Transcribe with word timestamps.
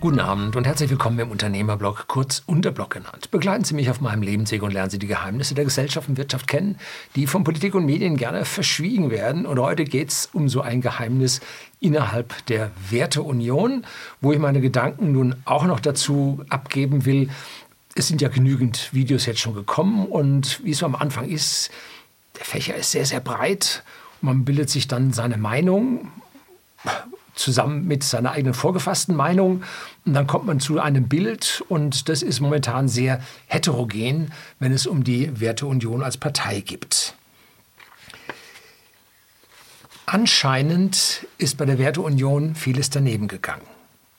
Guten 0.00 0.20
Abend 0.20 0.54
und 0.54 0.64
herzlich 0.64 0.90
willkommen 0.90 1.18
im 1.18 1.32
Unternehmerblog, 1.32 2.06
kurz 2.06 2.44
Unterblog 2.46 2.90
genannt. 2.90 3.32
Begleiten 3.32 3.64
Sie 3.64 3.74
mich 3.74 3.90
auf 3.90 4.00
meinem 4.00 4.22
Lebensweg 4.22 4.62
und 4.62 4.70
lernen 4.70 4.90
Sie 4.90 5.00
die 5.00 5.08
Geheimnisse 5.08 5.56
der 5.56 5.64
Gesellschaft 5.64 6.08
und 6.08 6.16
Wirtschaft 6.16 6.46
kennen, 6.46 6.78
die 7.16 7.26
von 7.26 7.42
Politik 7.42 7.74
und 7.74 7.84
Medien 7.84 8.16
gerne 8.16 8.44
verschwiegen 8.44 9.10
werden. 9.10 9.44
Und 9.44 9.58
heute 9.58 9.82
geht 9.82 10.10
es 10.10 10.30
um 10.32 10.48
so 10.48 10.60
ein 10.60 10.82
Geheimnis 10.82 11.40
innerhalb 11.80 12.46
der 12.46 12.70
Werteunion, 12.90 13.84
wo 14.20 14.32
ich 14.32 14.38
meine 14.38 14.60
Gedanken 14.60 15.10
nun 15.10 15.34
auch 15.44 15.64
noch 15.64 15.80
dazu 15.80 16.44
abgeben 16.48 17.04
will. 17.04 17.28
Es 17.96 18.06
sind 18.06 18.22
ja 18.22 18.28
genügend 18.28 18.94
Videos 18.94 19.26
jetzt 19.26 19.40
schon 19.40 19.54
gekommen 19.54 20.06
und 20.06 20.62
wie 20.62 20.70
es 20.70 20.78
so 20.78 20.86
am 20.86 20.94
Anfang 20.94 21.28
ist, 21.28 21.72
der 22.38 22.44
Fächer 22.44 22.76
ist 22.76 22.92
sehr, 22.92 23.04
sehr 23.04 23.20
breit. 23.20 23.82
Man 24.20 24.44
bildet 24.44 24.70
sich 24.70 24.86
dann 24.86 25.12
seine 25.12 25.38
Meinung 25.38 26.12
zusammen 27.38 27.86
mit 27.86 28.04
seiner 28.04 28.32
eigenen 28.32 28.54
vorgefassten 28.54 29.14
Meinung. 29.14 29.62
Und 30.04 30.14
dann 30.14 30.26
kommt 30.26 30.46
man 30.46 30.60
zu 30.60 30.80
einem 30.80 31.08
Bild 31.08 31.62
und 31.68 32.08
das 32.08 32.22
ist 32.22 32.40
momentan 32.40 32.88
sehr 32.88 33.20
heterogen, 33.46 34.32
wenn 34.58 34.72
es 34.72 34.86
um 34.86 35.04
die 35.04 35.40
Werteunion 35.40 36.02
als 36.02 36.16
Partei 36.16 36.60
geht. 36.60 37.14
Anscheinend 40.06 41.26
ist 41.36 41.58
bei 41.58 41.66
der 41.66 41.78
Werteunion 41.78 42.54
vieles 42.54 42.88
daneben 42.88 43.28
gegangen. 43.28 43.66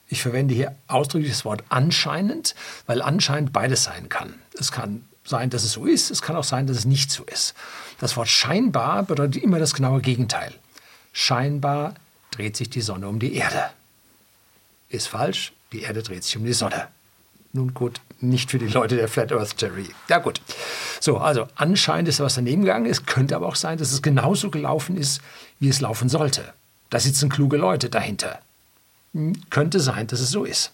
Ich 0.06 0.22
verwende 0.22 0.54
hier 0.54 0.76
ausdrücklich 0.88 1.32
das 1.32 1.44
Wort 1.44 1.64
anscheinend, 1.68 2.54
weil 2.86 3.02
anscheinend 3.02 3.52
beides 3.52 3.84
sein 3.84 4.08
kann. 4.08 4.34
Es 4.58 4.72
kann 4.72 5.04
sein, 5.24 5.50
dass 5.50 5.64
es 5.64 5.72
so 5.72 5.86
ist, 5.86 6.10
es 6.10 6.22
kann 6.22 6.36
auch 6.36 6.44
sein, 6.44 6.66
dass 6.66 6.76
es 6.76 6.84
nicht 6.84 7.10
so 7.10 7.24
ist. 7.24 7.54
Das 7.98 8.16
Wort 8.16 8.28
scheinbar 8.28 9.02
bedeutet 9.02 9.42
immer 9.42 9.58
das 9.58 9.74
genaue 9.74 10.00
Gegenteil. 10.00 10.52
Scheinbar 11.12 11.94
dreht 12.30 12.56
sich 12.56 12.70
die 12.70 12.80
Sonne 12.80 13.08
um 13.08 13.18
die 13.18 13.34
Erde. 13.34 13.70
Ist 14.88 15.08
falsch, 15.08 15.52
die 15.72 15.82
Erde 15.82 16.02
dreht 16.02 16.24
sich 16.24 16.36
um 16.36 16.44
die 16.44 16.52
Sonne. 16.52 16.88
Nun 17.52 17.74
gut, 17.74 18.00
nicht 18.20 18.50
für 18.50 18.58
die 18.58 18.68
Leute 18.68 18.96
der 18.96 19.08
Flat 19.08 19.32
Earth 19.32 19.56
Theory. 19.56 19.88
Ja 20.08 20.18
gut. 20.18 20.40
So, 21.00 21.18
also 21.18 21.48
anscheinend 21.56 22.08
ist 22.08 22.20
was 22.20 22.36
daneben 22.36 22.62
gegangen. 22.62 22.86
Es 22.86 23.06
könnte 23.06 23.34
aber 23.34 23.46
auch 23.46 23.56
sein, 23.56 23.78
dass 23.78 23.92
es 23.92 24.02
genauso 24.02 24.50
gelaufen 24.50 24.96
ist, 24.96 25.20
wie 25.58 25.68
es 25.68 25.80
laufen 25.80 26.08
sollte. 26.08 26.52
Da 26.90 27.00
sitzen 27.00 27.28
kluge 27.28 27.56
Leute 27.56 27.90
dahinter. 27.90 28.40
Hm, 29.14 29.32
könnte 29.50 29.80
sein, 29.80 30.06
dass 30.06 30.20
es 30.20 30.30
so 30.30 30.44
ist. 30.44 30.72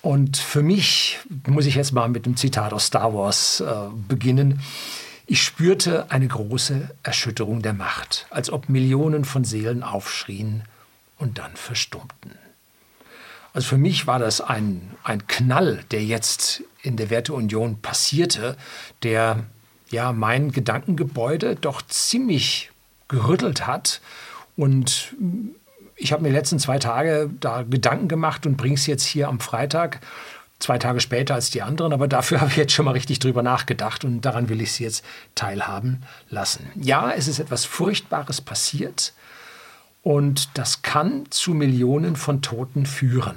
Und 0.00 0.36
für 0.36 0.62
mich 0.62 1.20
muss 1.46 1.66
ich 1.66 1.76
jetzt 1.76 1.92
mal 1.92 2.08
mit 2.08 2.26
einem 2.26 2.36
Zitat 2.36 2.72
aus 2.72 2.86
Star 2.86 3.14
Wars 3.14 3.60
äh, 3.60 3.74
beginnen. 4.08 4.60
Ich 5.26 5.42
spürte 5.42 6.10
eine 6.10 6.26
große 6.26 6.90
Erschütterung 7.02 7.62
der 7.62 7.72
Macht, 7.72 8.26
als 8.30 8.50
ob 8.50 8.68
Millionen 8.68 9.24
von 9.24 9.44
Seelen 9.44 9.82
aufschrien 9.82 10.62
und 11.18 11.38
dann 11.38 11.54
verstummten. 11.54 12.32
Also 13.54 13.68
für 13.68 13.78
mich 13.78 14.06
war 14.06 14.18
das 14.18 14.40
ein, 14.40 14.94
ein 15.04 15.26
Knall, 15.26 15.84
der 15.90 16.04
jetzt 16.04 16.62
in 16.82 16.96
der 16.96 17.10
Werteunion 17.10 17.80
passierte, 17.80 18.56
der 19.02 19.44
ja 19.90 20.12
mein 20.12 20.52
Gedankengebäude 20.52 21.54
doch 21.56 21.82
ziemlich 21.82 22.70
gerüttelt 23.08 23.66
hat. 23.66 24.00
Und 24.56 25.14
ich 25.96 26.12
habe 26.12 26.22
mir 26.22 26.30
die 26.30 26.34
letzten 26.34 26.58
zwei 26.58 26.78
Tage 26.78 27.30
da 27.40 27.62
Gedanken 27.62 28.08
gemacht 28.08 28.46
und 28.46 28.56
bringe 28.56 28.74
es 28.74 28.86
jetzt 28.86 29.04
hier 29.04 29.28
am 29.28 29.38
Freitag 29.38 30.00
zwei 30.62 30.78
Tage 30.78 31.00
später 31.00 31.34
als 31.34 31.50
die 31.50 31.62
anderen, 31.62 31.92
aber 31.92 32.08
dafür 32.08 32.40
habe 32.40 32.50
ich 32.50 32.56
jetzt 32.56 32.72
schon 32.72 32.84
mal 32.84 32.92
richtig 32.92 33.18
drüber 33.18 33.42
nachgedacht 33.42 34.04
und 34.04 34.22
daran 34.22 34.48
will 34.48 34.60
ich 34.60 34.72
Sie 34.72 34.84
jetzt 34.84 35.04
teilhaben 35.34 36.02
lassen. 36.30 36.70
Ja, 36.76 37.10
es 37.10 37.28
ist 37.28 37.38
etwas 37.38 37.64
Furchtbares 37.64 38.40
passiert 38.40 39.12
und 40.02 40.50
das 40.54 40.82
kann 40.82 41.26
zu 41.30 41.52
Millionen 41.52 42.16
von 42.16 42.42
Toten 42.42 42.86
führen. 42.86 43.36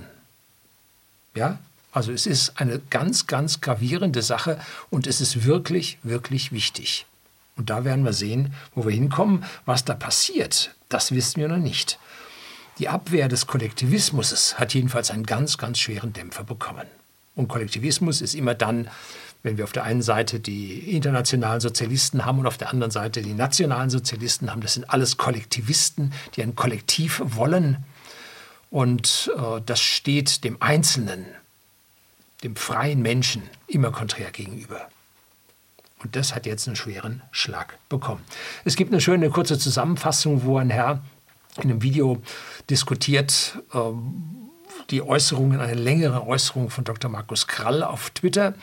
Ja, 1.36 1.60
also 1.92 2.12
es 2.12 2.26
ist 2.26 2.60
eine 2.60 2.80
ganz, 2.90 3.28
ganz 3.28 3.62
gravierende 3.62 4.22
Sache 4.22 4.60
und 4.90 5.08
es 5.08 5.22
ist 5.22 5.46
wirklich, 5.46 5.98
wirklich 6.04 6.52
wichtig. 6.52 7.06
Und 7.58 7.70
da 7.70 7.86
werden 7.86 8.04
wir 8.04 8.14
sehen, 8.14 8.54
wo 8.74 8.86
wir 8.86 8.92
hinkommen. 8.92 9.46
Was 9.66 9.86
da 9.86 9.94
passiert, 9.94 10.76
das 10.90 11.12
wissen 11.12 11.40
wir 11.40 11.48
noch 11.48 11.58
nicht. 11.58 12.00
Die 12.80 12.90
Abwehr 12.90 13.30
des 13.30 13.48
Kollektivismus 13.48 14.60
hat 14.60 14.74
jedenfalls 14.74 15.10
einen 15.10 15.26
ganz, 15.26 15.58
ganz 15.58 15.80
schweren 15.80 16.12
Dämpfer 16.12 16.44
bekommen. 16.44 16.86
Und 17.36 17.48
Kollektivismus 17.48 18.22
ist 18.22 18.34
immer 18.34 18.56
dann, 18.56 18.90
wenn 19.44 19.58
wir 19.58 19.64
auf 19.64 19.74
der 19.74 19.84
einen 19.84 20.02
Seite 20.02 20.40
die 20.40 20.96
internationalen 20.96 21.62
Sozialisten 21.62 22.26
haben 22.26 22.40
und 22.40 22.48
auf 22.48 22.58
der 22.58 22.72
anderen 22.72 22.92
Seite 22.92 23.22
die 23.22 23.34
nationalen 23.34 23.90
Sozialisten 23.90 24.50
haben. 24.50 24.62
Das 24.62 24.74
sind 24.74 24.90
alles 24.90 25.18
Kollektivisten, 25.18 26.14
die 26.36 26.42
ein 26.42 26.56
Kollektiv 26.56 27.22
wollen. 27.24 27.84
Und 28.72 29.32
äh, 29.38 29.62
das 29.64 29.80
steht 29.82 30.44
dem 30.44 30.58
Einzelnen, 30.62 31.26
dem 32.44 32.56
freien 32.56 33.02
Menschen 33.02 33.44
immer 33.68 33.92
konträr 33.92 34.32
gegenüber. 34.32 34.90
Und 36.00 36.16
das 36.16 36.36
hat 36.36 36.46
jetzt 36.46 36.68
einen 36.68 36.76
schweren 36.76 37.22
Schlag 37.32 37.78
bekommen. 37.90 38.22
Es 38.64 38.76
gibt 38.76 38.92
eine 38.92 39.02
schöne 39.02 39.30
kurze 39.30 39.58
Zusammenfassung, 39.58 40.44
wo 40.44 40.58
ein 40.58 40.70
Herr 40.70 41.04
in 41.58 41.70
einem 41.70 41.82
Video 41.82 42.22
diskutiert, 42.70 43.60
ähm, 43.74 44.50
die 44.90 45.02
Äußerungen, 45.02 45.60
eine 45.60 45.74
längere 45.74 46.26
Äußerung 46.26 46.70
von 46.70 46.84
Dr. 46.84 47.10
Markus 47.10 47.48
Krall 47.48 47.84
auf 47.84 48.10
Twitter. 48.12 48.54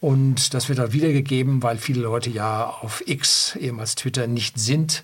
Und 0.00 0.52
das 0.52 0.68
wird 0.68 0.78
da 0.78 0.92
wiedergegeben, 0.92 1.62
weil 1.62 1.78
viele 1.78 2.02
Leute 2.02 2.30
ja 2.30 2.66
auf 2.66 3.02
X, 3.06 3.56
ehemals 3.56 3.94
Twitter, 3.94 4.26
nicht 4.26 4.58
sind, 4.58 5.02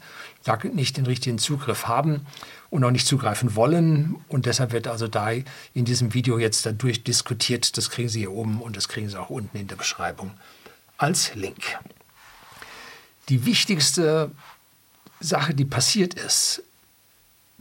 nicht 0.75 0.97
den 0.97 1.07
richtigen 1.07 1.39
Zugriff 1.39 1.87
haben 1.87 2.27
und 2.69 2.85
auch 2.85 2.91
nicht 2.91 3.07
zugreifen 3.07 3.57
wollen. 3.57 4.17
Und 4.29 4.47
deshalb 4.47 4.73
wird 4.73 4.87
also 4.87 5.09
da 5.09 5.31
in 5.31 5.85
diesem 5.85 6.15
Video 6.15 6.39
jetzt 6.39 6.67
dadurch 6.67 7.05
diskutiert. 7.05 7.77
Das 7.77 7.91
kriegen 7.91 8.09
Sie 8.09 8.21
hier 8.21 8.33
oben 8.33 8.61
und 8.61 8.77
das 8.77 8.89
kriegen 8.89 9.09
Sie 9.09 9.19
auch 9.19 9.31
unten 9.31 9.57
in 9.57 9.69
der 9.69 9.77
Beschreibung 9.77 10.33
als 10.99 11.35
Link. 11.35 11.79
Die 13.29 13.47
wichtigste 13.47 14.31
Sache, 15.21 15.55
die 15.55 15.65
passiert 15.65 16.15
ist, 16.15 16.63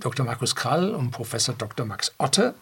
Dr. 0.02 0.26
Markus 0.26 0.56
Krall 0.56 0.94
und 0.94 1.12
Professor 1.12 1.56
Dr. 1.56 1.86
Max 1.86 2.12
Otte 2.18 2.54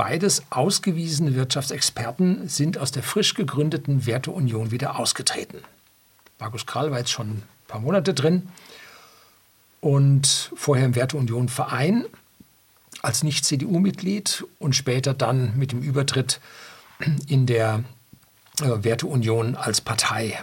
Beides 0.00 0.44
ausgewiesene 0.48 1.34
Wirtschaftsexperten 1.34 2.48
sind 2.48 2.78
aus 2.78 2.90
der 2.90 3.02
frisch 3.02 3.34
gegründeten 3.34 4.06
Werteunion 4.06 4.70
wieder 4.70 4.98
ausgetreten. 4.98 5.58
Markus 6.38 6.64
Krall 6.64 6.90
war 6.90 7.00
jetzt 7.00 7.10
schon 7.10 7.28
ein 7.28 7.42
paar 7.68 7.80
Monate 7.80 8.14
drin 8.14 8.48
und 9.82 10.52
vorher 10.56 10.86
im 10.86 10.94
Werteunion 10.94 11.50
Verein 11.50 12.06
als 13.02 13.22
Nicht-CDU-Mitglied 13.22 14.46
und 14.58 14.74
später 14.74 15.12
dann 15.12 15.54
mit 15.58 15.72
dem 15.72 15.82
Übertritt 15.82 16.40
in 17.28 17.44
der 17.44 17.84
äh, 18.62 18.82
Werteunion 18.82 19.54
als 19.54 19.82
Partei. 19.82 20.42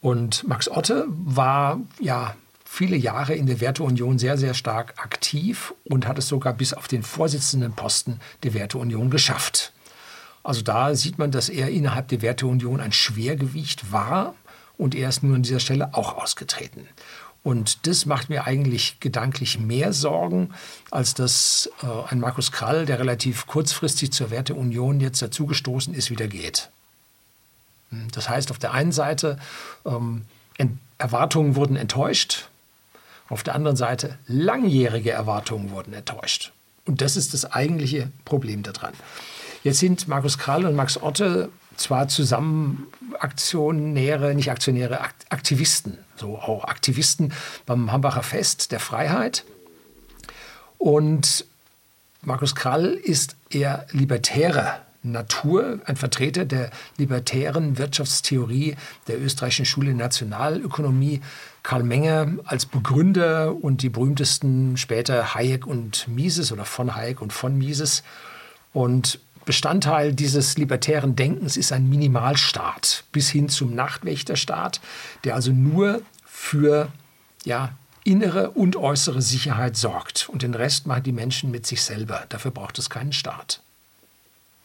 Und 0.00 0.48
Max 0.48 0.70
Otte 0.70 1.04
war 1.08 1.80
ja 2.00 2.34
viele 2.74 2.96
Jahre 2.96 3.34
in 3.34 3.46
der 3.46 3.60
Werteunion 3.60 4.18
sehr, 4.18 4.36
sehr 4.36 4.52
stark 4.52 4.94
aktiv 4.96 5.72
und 5.84 6.08
hat 6.08 6.18
es 6.18 6.26
sogar 6.26 6.52
bis 6.54 6.74
auf 6.74 6.88
den 6.88 7.04
Vorsitzendenposten 7.04 8.20
der 8.42 8.52
Werteunion 8.52 9.10
geschafft. 9.10 9.72
Also 10.42 10.60
da 10.62 10.94
sieht 10.96 11.16
man, 11.16 11.30
dass 11.30 11.48
er 11.48 11.70
innerhalb 11.70 12.08
der 12.08 12.20
Werteunion 12.20 12.80
ein 12.80 12.92
Schwergewicht 12.92 13.92
war 13.92 14.34
und 14.76 14.96
er 14.96 15.08
ist 15.08 15.22
nun 15.22 15.36
an 15.36 15.42
dieser 15.44 15.60
Stelle 15.60 15.94
auch 15.94 16.18
ausgetreten. 16.18 16.88
Und 17.44 17.86
das 17.86 18.06
macht 18.06 18.28
mir 18.28 18.44
eigentlich 18.44 18.98
gedanklich 18.98 19.60
mehr 19.60 19.92
Sorgen, 19.92 20.50
als 20.90 21.14
dass 21.14 21.70
äh, 21.82 21.86
ein 22.10 22.18
Markus 22.18 22.50
Krall, 22.50 22.86
der 22.86 22.98
relativ 22.98 23.46
kurzfristig 23.46 24.12
zur 24.12 24.30
Werteunion 24.30 25.00
jetzt 25.00 25.22
dazugestoßen 25.22 25.94
ist, 25.94 26.10
wieder 26.10 26.26
geht. 26.26 26.70
Hm, 27.90 28.08
das 28.12 28.28
heißt, 28.28 28.50
auf 28.50 28.58
der 28.58 28.72
einen 28.72 28.92
Seite, 28.92 29.38
ähm, 29.86 30.22
Erwartungen 30.98 31.56
wurden 31.56 31.76
enttäuscht, 31.76 32.48
auf 33.28 33.42
der 33.42 33.54
anderen 33.54 33.76
Seite, 33.76 34.18
langjährige 34.26 35.10
Erwartungen 35.10 35.70
wurden 35.70 35.94
enttäuscht. 35.94 36.52
Und 36.84 37.00
das 37.00 37.16
ist 37.16 37.32
das 37.32 37.50
eigentliche 37.50 38.10
Problem 38.24 38.62
daran. 38.62 38.92
Jetzt 39.62 39.78
sind 39.78 40.08
Markus 40.08 40.36
Krall 40.38 40.66
und 40.66 40.76
Max 40.76 41.00
Otte 41.02 41.48
zwar 41.76 42.08
zusammen 42.08 42.86
Aktionäre, 43.18 44.34
nicht 44.34 44.50
Aktionäre, 44.50 45.00
Aktivisten, 45.00 45.98
so 46.16 46.36
auch 46.36 46.64
Aktivisten 46.64 47.32
beim 47.66 47.90
Hambacher 47.90 48.22
Fest 48.22 48.72
der 48.72 48.80
Freiheit. 48.80 49.44
Und 50.78 51.46
Markus 52.22 52.54
Krall 52.54 52.92
ist 52.92 53.36
eher 53.50 53.86
libertärer 53.92 54.80
Natur, 55.02 55.80
ein 55.84 55.96
Vertreter 55.96 56.44
der 56.44 56.70
libertären 56.96 57.78
Wirtschaftstheorie 57.78 58.76
der 59.06 59.20
österreichischen 59.20 59.66
Schule 59.66 59.94
Nationalökonomie, 59.94 61.20
Karl 61.64 61.82
Menger 61.82 62.28
als 62.44 62.66
Begründer 62.66 63.56
und 63.56 63.82
die 63.82 63.88
berühmtesten 63.88 64.76
später 64.76 65.34
Hayek 65.34 65.66
und 65.66 66.06
Mises 66.06 66.52
oder 66.52 66.66
von 66.66 66.94
Hayek 66.94 67.20
und 67.22 67.32
von 67.32 67.56
Mises. 67.56 68.04
Und 68.74 69.18
Bestandteil 69.46 70.12
dieses 70.12 70.58
libertären 70.58 71.16
Denkens 71.16 71.56
ist 71.56 71.72
ein 71.72 71.88
Minimalstaat 71.88 73.04
bis 73.12 73.30
hin 73.30 73.48
zum 73.48 73.74
Nachtwächterstaat, 73.74 74.82
der 75.24 75.34
also 75.34 75.52
nur 75.52 76.02
für 76.26 76.88
ja, 77.44 77.70
innere 78.04 78.50
und 78.50 78.76
äußere 78.76 79.22
Sicherheit 79.22 79.78
sorgt. 79.78 80.28
Und 80.28 80.42
den 80.42 80.54
Rest 80.54 80.86
machen 80.86 81.04
die 81.04 81.12
Menschen 81.12 81.50
mit 81.50 81.66
sich 81.66 81.82
selber. 81.82 82.26
Dafür 82.28 82.50
braucht 82.50 82.78
es 82.78 82.90
keinen 82.90 83.14
Staat. 83.14 83.62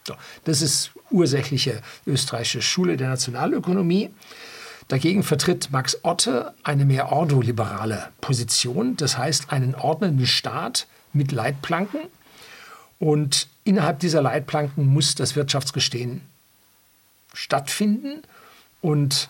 So, 0.05 0.15
das 0.43 0.61
ist 0.61 0.91
ursächliche 1.11 1.81
österreichische 2.05 2.61
Schule 2.61 2.97
der 2.97 3.07
Nationalökonomie. 3.07 4.09
Dagegen 4.89 5.21
vertritt 5.21 5.69
Max 5.71 5.99
Otte 6.03 6.53
eine 6.63 6.83
mehr 6.83 7.11
ordoliberale 7.11 8.09
Position, 8.21 8.97
das 8.97 9.19
heißt 9.19 9.51
einen 9.51 9.75
ordnenden 9.75 10.25
Staat 10.25 10.87
mit 11.13 11.31
Leitplanken. 11.31 12.01
Und 12.97 13.47
innerhalb 13.63 13.99
dieser 13.99 14.23
Leitplanken 14.23 14.87
muss 14.87 15.13
das 15.13 15.35
Wirtschaftsgestehen 15.35 16.21
stattfinden 17.35 18.23
und 18.81 19.29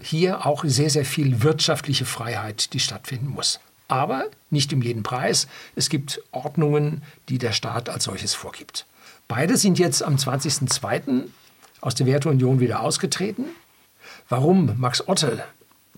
hier 0.00 0.44
auch 0.44 0.64
sehr, 0.66 0.90
sehr 0.90 1.04
viel 1.04 1.42
wirtschaftliche 1.42 2.04
Freiheit, 2.04 2.72
die 2.72 2.80
stattfinden 2.80 3.28
muss. 3.28 3.60
Aber 3.86 4.24
nicht 4.50 4.72
um 4.72 4.82
jeden 4.82 5.04
Preis. 5.04 5.46
Es 5.76 5.88
gibt 5.88 6.20
Ordnungen, 6.32 7.02
die 7.28 7.38
der 7.38 7.52
Staat 7.52 7.88
als 7.88 8.04
solches 8.04 8.34
vorgibt. 8.34 8.86
Beide 9.28 9.56
sind 9.56 9.78
jetzt 9.78 10.02
am 10.02 10.16
20.02. 10.16 11.28
aus 11.80 11.94
der 11.94 12.06
Werteunion 12.06 12.58
wieder 12.58 12.80
ausgetreten. 12.80 13.44
Warum 14.30 14.78
Max 14.78 15.08
Otte 15.08 15.42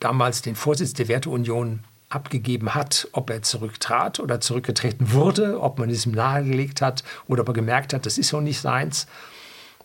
damals 0.01 0.41
den 0.41 0.57
Vorsitz 0.57 0.95
der 0.95 1.07
Werteunion 1.07 1.81
abgegeben 2.09 2.75
hat, 2.75 3.07
ob 3.13 3.29
er 3.29 3.43
zurücktrat 3.43 4.21
oder 4.21 4.41
zurückgetreten 4.41 5.13
wurde, 5.13 5.61
ob 5.61 5.79
man 5.79 5.91
es 5.91 6.07
ihm 6.07 6.13
nahegelegt 6.13 6.81
hat 6.81 7.05
oder 7.29 7.43
ob 7.43 7.49
er 7.49 7.55
gemerkt 7.55 7.93
hat, 7.93 8.07
das 8.07 8.17
ist 8.17 8.29
so 8.29 8.41
nicht 8.41 8.59
seins, 8.59 9.07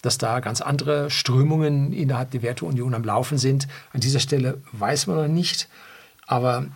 dass 0.01 0.17
da 0.17 0.39
ganz 0.39 0.61
andere 0.61 1.09
Strömungen 1.09 1.91
innerhalb 1.91 2.31
der 2.31 2.41
Werteunion 2.41 2.93
am 2.93 3.03
Laufen 3.03 3.37
sind. 3.37 3.67
An 3.91 3.99
dieser 3.99 4.21
Stelle 4.21 4.61
weiß 4.71 5.07
man 5.07 5.17
noch 5.17 5.27
nicht, 5.27 5.67
aber 6.25 6.67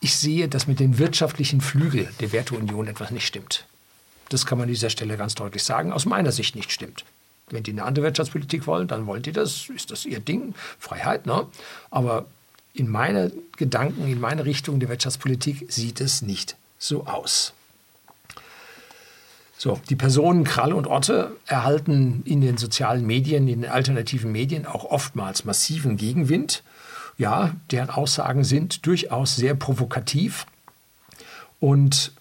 ich 0.00 0.16
sehe, 0.16 0.48
dass 0.48 0.66
mit 0.66 0.80
den 0.80 0.98
wirtschaftlichen 0.98 1.60
Flügeln 1.60 2.08
der 2.18 2.32
Werteunion 2.32 2.88
etwas 2.88 3.12
nicht 3.12 3.28
stimmt. 3.28 3.64
Das 4.28 4.44
kann 4.44 4.58
man 4.58 4.64
an 4.64 4.72
dieser 4.72 4.90
Stelle 4.90 5.16
ganz 5.16 5.36
deutlich 5.36 5.62
sagen, 5.62 5.92
aus 5.92 6.04
meiner 6.04 6.32
Sicht 6.32 6.56
nicht 6.56 6.72
stimmt. 6.72 7.04
Wenn 7.50 7.62
die 7.62 7.72
eine 7.72 7.84
andere 7.84 8.06
Wirtschaftspolitik 8.06 8.66
wollen, 8.66 8.88
dann 8.88 9.06
wollen 9.06 9.22
die 9.22 9.32
das, 9.32 9.68
ist 9.68 9.90
das 9.90 10.04
ihr 10.04 10.20
Ding, 10.20 10.54
Freiheit. 10.78 11.26
Ne? 11.26 11.46
Aber 11.90 12.26
in 12.74 12.88
meine 12.88 13.32
Gedanken, 13.56 14.08
in 14.08 14.20
meine 14.20 14.44
Richtung 14.44 14.80
der 14.80 14.88
Wirtschaftspolitik 14.88 15.70
sieht 15.70 16.00
es 16.00 16.22
nicht 16.22 16.56
so 16.78 17.06
aus. 17.06 17.52
So, 19.62 19.80
die 19.88 19.94
Personen 19.94 20.42
Krall 20.42 20.72
und 20.72 20.88
Otte 20.88 21.36
erhalten 21.46 22.22
in 22.24 22.40
den 22.40 22.56
sozialen 22.56 23.06
Medien, 23.06 23.46
in 23.46 23.60
den 23.62 23.70
alternativen 23.70 24.32
Medien 24.32 24.66
auch 24.66 24.84
oftmals 24.84 25.44
massiven 25.44 25.96
Gegenwind. 25.96 26.64
Ja, 27.16 27.54
deren 27.70 27.90
Aussagen 27.90 28.42
sind 28.42 28.86
durchaus 28.86 29.36
sehr 29.36 29.54
provokativ 29.54 30.46
und 31.60 32.12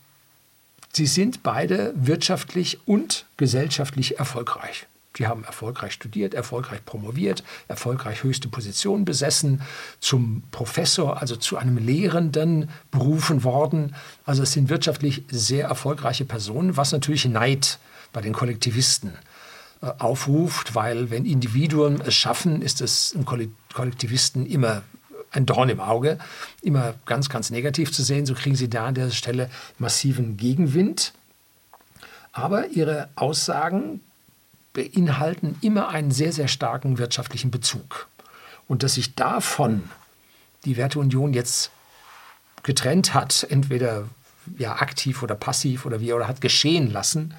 sie 0.94 1.08
sind 1.08 1.42
beide 1.42 1.94
wirtschaftlich 1.96 2.78
und 2.86 3.26
gesellschaftlich 3.38 4.20
erfolgreich. 4.20 4.86
Die 5.18 5.28
haben 5.28 5.44
erfolgreich 5.44 5.92
studiert, 5.94 6.34
erfolgreich 6.34 6.86
promoviert, 6.86 7.44
erfolgreich 7.68 8.24
höchste 8.24 8.48
Positionen 8.48 9.04
besessen, 9.04 9.62
zum 10.00 10.44
Professor, 10.52 11.22
also 11.22 11.36
zu 11.36 11.58
einem 11.58 11.78
Lehrenden 11.78 12.70
berufen 12.92 13.44
worden. 13.44 13.94
Also 14.26 14.44
es 14.44 14.54
sind 14.54 14.70
wirtschaftlich 14.70 15.24
sehr 15.30 15.68
erfolgreiche 15.68 16.26
Personen, 16.26 16.78
was 16.78 16.92
natürlich 16.94 17.26
Neid 17.26 17.80
bei 18.14 18.22
den 18.22 18.34
Kollektivisten 18.34 19.14
äh, 19.82 19.92
aufruft, 20.00 20.76
weil 20.76 21.10
wenn 21.10 21.26
Individuen 21.26 22.00
es 22.02 22.16
schaffen, 22.16 22.62
ist 22.62 22.82
es 22.82 23.12
im 23.12 23.26
Kollektivisten 23.26 24.46
immer 24.46 24.84
ein 25.32 25.46
Dorn 25.46 25.70
im 25.70 25.80
Auge, 25.80 26.20
immer 26.62 26.94
ganz, 27.06 27.30
ganz 27.30 27.50
negativ 27.50 27.92
zu 27.92 28.04
sehen. 28.04 28.26
So 28.26 28.34
kriegen 28.34 28.56
sie 28.56 28.70
da 28.70 28.88
an 28.88 28.96
der 28.96 29.10
Stelle 29.12 29.50
massiven 29.78 30.38
Gegenwind. 30.38 31.14
Aber 32.34 32.68
ihre 32.68 33.10
Aussagen 33.16 34.02
beinhalten 34.74 35.58
immer 35.62 35.90
einen 35.90 36.12
sehr, 36.12 36.32
sehr 36.32 36.48
starken 36.48 36.98
wirtschaftlichen 36.98 37.52
Bezug. 37.52 38.08
Und 38.68 38.84
dass 38.84 38.96
sich 38.96 39.16
davon 39.16 39.90
die 40.66 40.78
Werteunion 40.78 41.34
jetzt 41.34 41.72
getrennt 42.64 43.14
hat, 43.14 43.46
entweder 43.50 44.08
ja, 44.58 44.76
aktiv 44.76 45.24
oder 45.24 45.36
passiv 45.36 45.86
oder 45.86 46.00
wie, 46.00 46.14
oder 46.14 46.28
hat 46.28 46.42
geschehen 46.42 46.92
lassen, 46.92 47.34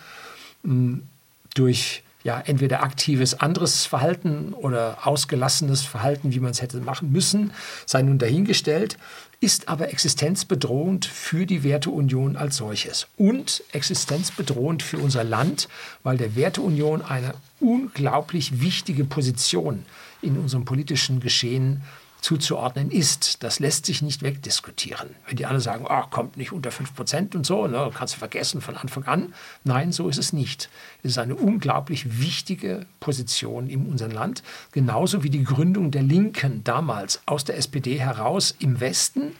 durch 1.55 2.02
ja, 2.24 2.40
entweder 2.40 2.82
aktives 2.82 3.34
anderes 3.34 3.86
Verhalten 3.86 4.52
oder 4.52 4.98
ausgelassenes 5.06 5.82
Verhalten, 5.82 6.32
wie 6.32 6.40
man 6.40 6.52
es 6.52 6.62
hätte 6.62 6.78
machen 6.78 7.12
müssen, 7.12 7.52
sei 7.86 8.02
nun 8.02 8.19
dahingestellt, 8.19 8.96
ist 9.40 9.69
aber 9.69 9.92
existenzbedrohend 9.92 11.04
für 11.04 11.46
die 11.46 11.64
Werteunion 11.64 12.36
als 12.36 12.56
solches 12.56 13.08
und 13.16 13.64
existenzbedrohend 13.72 14.84
für 14.84 14.98
unser 14.98 15.24
Land, 15.24 15.69
weil 16.04 16.16
der 16.16 16.36
Werteunion 16.36 17.02
eine 17.02 17.34
unglaublich 17.58 18.60
wichtige 18.60 19.04
Position 19.04 19.84
in 20.20 20.38
unserem 20.38 20.64
politischen 20.64 21.19
Geschehen 21.19 21.82
zuzuordnen 22.22 22.90
ist. 22.90 23.42
Das 23.42 23.58
lässt 23.58 23.84
sich 23.84 24.00
nicht 24.00 24.22
wegdiskutieren. 24.22 25.10
Wenn 25.26 25.36
die 25.36 25.44
anderen 25.44 25.60
sagen, 25.60 25.86
oh, 25.88 26.02
kommt 26.08 26.36
nicht 26.36 26.52
unter 26.52 26.70
5 26.70 26.94
Prozent 26.94 27.34
und 27.34 27.44
so, 27.44 27.66
ne, 27.66 27.90
kannst 27.92 28.14
du 28.14 28.19
vergessen 28.19 28.60
von 28.60 28.76
Anfang 28.76 29.04
an. 29.04 29.34
Nein, 29.64 29.90
so 29.90 30.08
ist 30.08 30.19
es 30.19 30.32
nicht. 30.32 30.70
Es 31.02 31.10
ist 31.10 31.19
eine 31.19 31.34
unglaublich 31.34 32.20
wichtige 32.20 32.86
Position 33.00 33.69
in 33.69 33.86
unserem 33.86 34.12
Land, 34.12 34.44
genauso 34.70 35.24
wie 35.24 35.30
die 35.30 35.42
Gründung 35.42 35.90
der 35.90 36.04
Linken 36.04 36.62
damals 36.62 37.20
aus 37.26 37.44
der 37.44 37.56
SPD 37.58 37.98
heraus 37.98 38.54
im 38.60 38.80
Westen, 38.80 39.34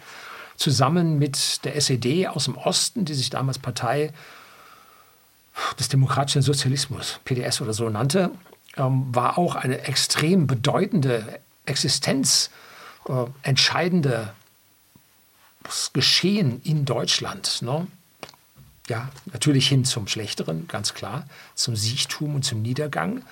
zusammen 0.57 1.19
mit 1.19 1.65
der 1.65 1.77
SED 1.77 2.27
aus 2.27 2.45
dem 2.47 2.57
Osten, 2.57 3.05
die 3.05 3.15
sich 3.15 3.31
damals 3.31 3.61
Partei 3.61 4.13
des 5.79 5.89
demokratischen 5.89 6.43
Sozialismus, 6.43 7.21
PDS 7.25 7.61
oder 7.61 7.75
so 7.75 7.89
nannte, 7.89 8.33
ähm, 8.77 9.15
war 9.15 9.39
auch 9.39 9.55
eine 9.55 9.83
extrem 9.83 10.49
bedeutende 10.49 11.39
Existenz 11.65 12.51
äh, 13.09 13.25
entscheidende 13.43 14.33
Geschehen 15.93 16.61
in 16.65 16.85
Deutschland. 16.85 17.63
Ne? 17.63 17.87
Ja, 18.89 19.11
natürlich 19.33 19.69
hin 19.69 19.85
zum 19.85 20.09
Schlechteren, 20.09 20.67
ganz 20.69 20.93
klar, 20.93 21.27
zum 21.55 21.77
Siechtum 21.77 22.35
und 22.35 22.43
zum 22.43 22.63
Niedergang. 22.63 23.23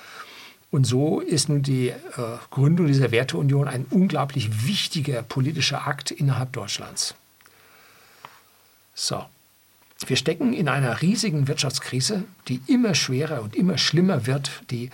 Und 0.71 0.85
so 0.85 1.21
ist 1.21 1.49
nun 1.49 1.63
die 1.63 1.89
äh, 1.89 1.95
Gründung 2.51 2.87
dieser 2.87 3.11
Werteunion 3.11 3.67
ein 3.67 3.87
unglaublich 3.91 4.67
wichtiger 4.67 5.23
politischer 5.23 5.87
Akt 5.87 6.13
innerhalb 6.13 6.53
Deutschlands. 6.53 7.15
So, 8.95 9.25
wir 10.07 10.17
stecken 10.17 10.53
in 10.53 10.69
einer 10.69 11.03
riesigen 11.03 11.49
Wirtschaftskrise, 11.49 12.25
die 12.49 12.61
immer 12.67 12.95
schwerer 12.95 13.43
und 13.43 13.57
immer 13.57 13.79
schlimmer 13.79 14.27
wird, 14.27 14.63
die 14.71 14.91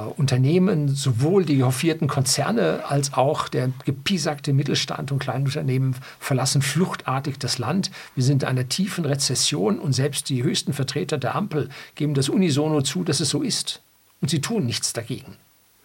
Unternehmen, 0.00 0.94
sowohl 0.94 1.44
die 1.44 1.62
hoffierten 1.62 2.08
Konzerne 2.08 2.84
als 2.86 3.14
auch 3.14 3.48
der 3.48 3.70
gepiesagte 3.84 4.52
Mittelstand 4.52 5.12
und 5.12 5.18
Kleinunternehmen 5.18 5.96
verlassen 6.18 6.62
fluchtartig 6.62 7.38
das 7.38 7.58
Land. 7.58 7.90
Wir 8.14 8.22
sind 8.22 8.42
in 8.42 8.48
einer 8.48 8.68
tiefen 8.68 9.04
Rezession 9.04 9.78
und 9.78 9.92
selbst 9.92 10.28
die 10.28 10.42
höchsten 10.42 10.72
Vertreter 10.72 11.18
der 11.18 11.34
Ampel 11.34 11.70
geben 11.94 12.14
das 12.14 12.28
unisono 12.28 12.82
zu, 12.82 13.04
dass 13.04 13.20
es 13.20 13.30
so 13.30 13.42
ist. 13.42 13.80
Und 14.20 14.28
sie 14.28 14.40
tun 14.40 14.66
nichts 14.66 14.92
dagegen. 14.92 15.36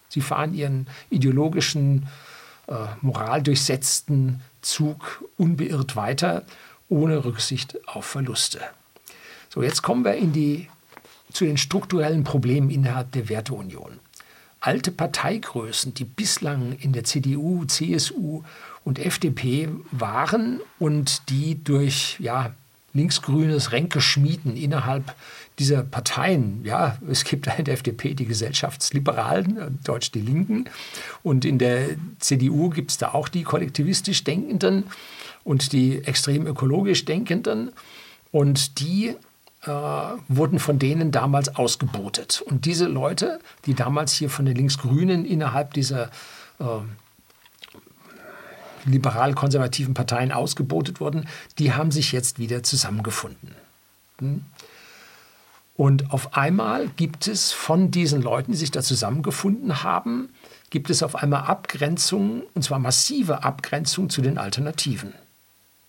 Sie 0.10 0.22
fahren 0.22 0.54
ihren 0.54 0.88
ideologischen, 1.10 2.08
äh, 2.68 2.74
moraldurchsetzten 3.02 4.42
Zug 4.62 5.24
unbeirrt 5.38 5.96
weiter, 5.96 6.44
ohne 6.90 7.24
Rücksicht 7.24 7.78
auf 7.88 8.06
Verluste. 8.06 8.60
So, 9.50 9.64
jetzt 9.64 9.82
kommen 9.82 10.04
wir 10.04 10.16
in 10.16 10.34
die 10.34 10.68
zu 11.32 11.46
den 11.46 11.58
strukturellen 11.58 12.24
Problemen 12.24 12.70
innerhalb 12.70 13.12
der 13.12 13.30
Werteunion. 13.30 14.00
Alte 14.60 14.92
Parteigrößen, 14.92 15.94
die 15.94 16.06
bislang 16.06 16.74
in 16.80 16.94
der 16.94 17.04
CDU, 17.04 17.66
CSU 17.66 18.44
und 18.84 19.00
FDP 19.00 19.70
waren 19.92 20.60
und 20.78 21.30
die 21.30 21.64
durch 21.64 22.18
ja, 22.20 22.54
linksgrünes 22.94 23.72
Ränkeschmieden 23.72 24.56
innerhalb 24.56 25.16
dieser 25.60 25.84
Parteien, 25.84 26.62
ja, 26.64 26.98
es 27.10 27.24
gibt 27.24 27.48
in 27.58 27.66
der 27.66 27.74
FDP 27.74 28.14
die 28.14 28.26
Gesellschaftsliberalen, 28.26 29.80
Deutsch 29.84 30.12
die 30.12 30.22
Linken, 30.22 30.66
und 31.24 31.46
in 31.46 31.58
der 31.58 31.90
CDU 32.20 32.70
gibt 32.70 32.92
es 32.92 32.98
da 32.98 33.14
auch 33.14 33.30
die 33.30 33.44
kollektivistisch 33.44 34.24
Denkenden 34.24 34.86
und 35.44 35.72
die 35.72 36.04
extrem 36.04 36.46
ökologisch 36.46 37.06
Denkenden. 37.06 37.72
Und 38.32 38.80
die 38.80 39.16
äh, 39.66 39.70
wurden 40.28 40.60
von 40.60 40.80
denen 40.80 41.12
damals 41.12 41.56
ausgebotet. 41.56 42.42
Und 42.42 42.66
diese 42.66 42.86
Leute, 42.86 43.40
die 43.66 43.74
damals 43.74 44.14
hier 44.14 44.30
von 44.30 44.46
den 44.46 44.56
Linksgrünen 44.56 45.26
innerhalb 45.26 45.74
dieser 45.74 46.10
äh, 46.60 46.80
liberal-konservativen 48.86 49.94
Parteien 49.94 50.32
ausgebotet 50.32 51.00
wurden, 51.00 51.28
die 51.60 51.74
haben 51.74 51.92
sich 51.92 52.12
jetzt 52.12 52.40
wieder 52.40 52.64
zusammengefunden. 52.64 53.56
Hm? 54.20 54.44
Und 55.76 56.12
auf 56.12 56.36
einmal 56.36 56.88
gibt 56.90 57.28
es 57.28 57.52
von 57.52 57.92
diesen 57.92 58.22
Leuten, 58.22 58.52
die 58.52 58.58
sich 58.58 58.72
da 58.72 58.82
zusammengefunden 58.82 59.84
haben, 59.84 60.30
gibt 60.70 60.90
es 60.90 61.04
auf 61.04 61.16
einmal 61.16 61.44
Abgrenzungen, 61.44 62.44
und 62.54 62.64
zwar 62.64 62.80
massive 62.80 63.44
Abgrenzungen 63.44 64.10
zu 64.10 64.22
den 64.22 64.38
Alternativen. 64.38 65.14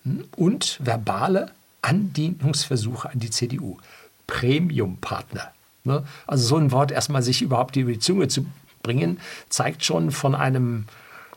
hm, 0.05 0.25
und 0.37 0.79
verbale 0.83 1.53
Andienungsversuche 1.83 3.11
an 3.11 3.19
die 3.19 3.31
CDU. 3.31 3.79
Premium-Partner. 4.27 5.53
Ne? 5.85 6.05
Also 6.27 6.47
so 6.47 6.57
ein 6.57 6.71
Wort 6.71 6.91
erstmal 6.91 7.23
sich 7.23 7.43
überhaupt 7.43 7.77
über 7.77 7.93
die 7.93 7.99
Zunge 7.99 8.29
zu 8.29 8.47
bringen, 8.83 9.21
zeigt 9.49 9.85
schon 9.85 10.11
von 10.11 10.35
einem, 10.35 10.87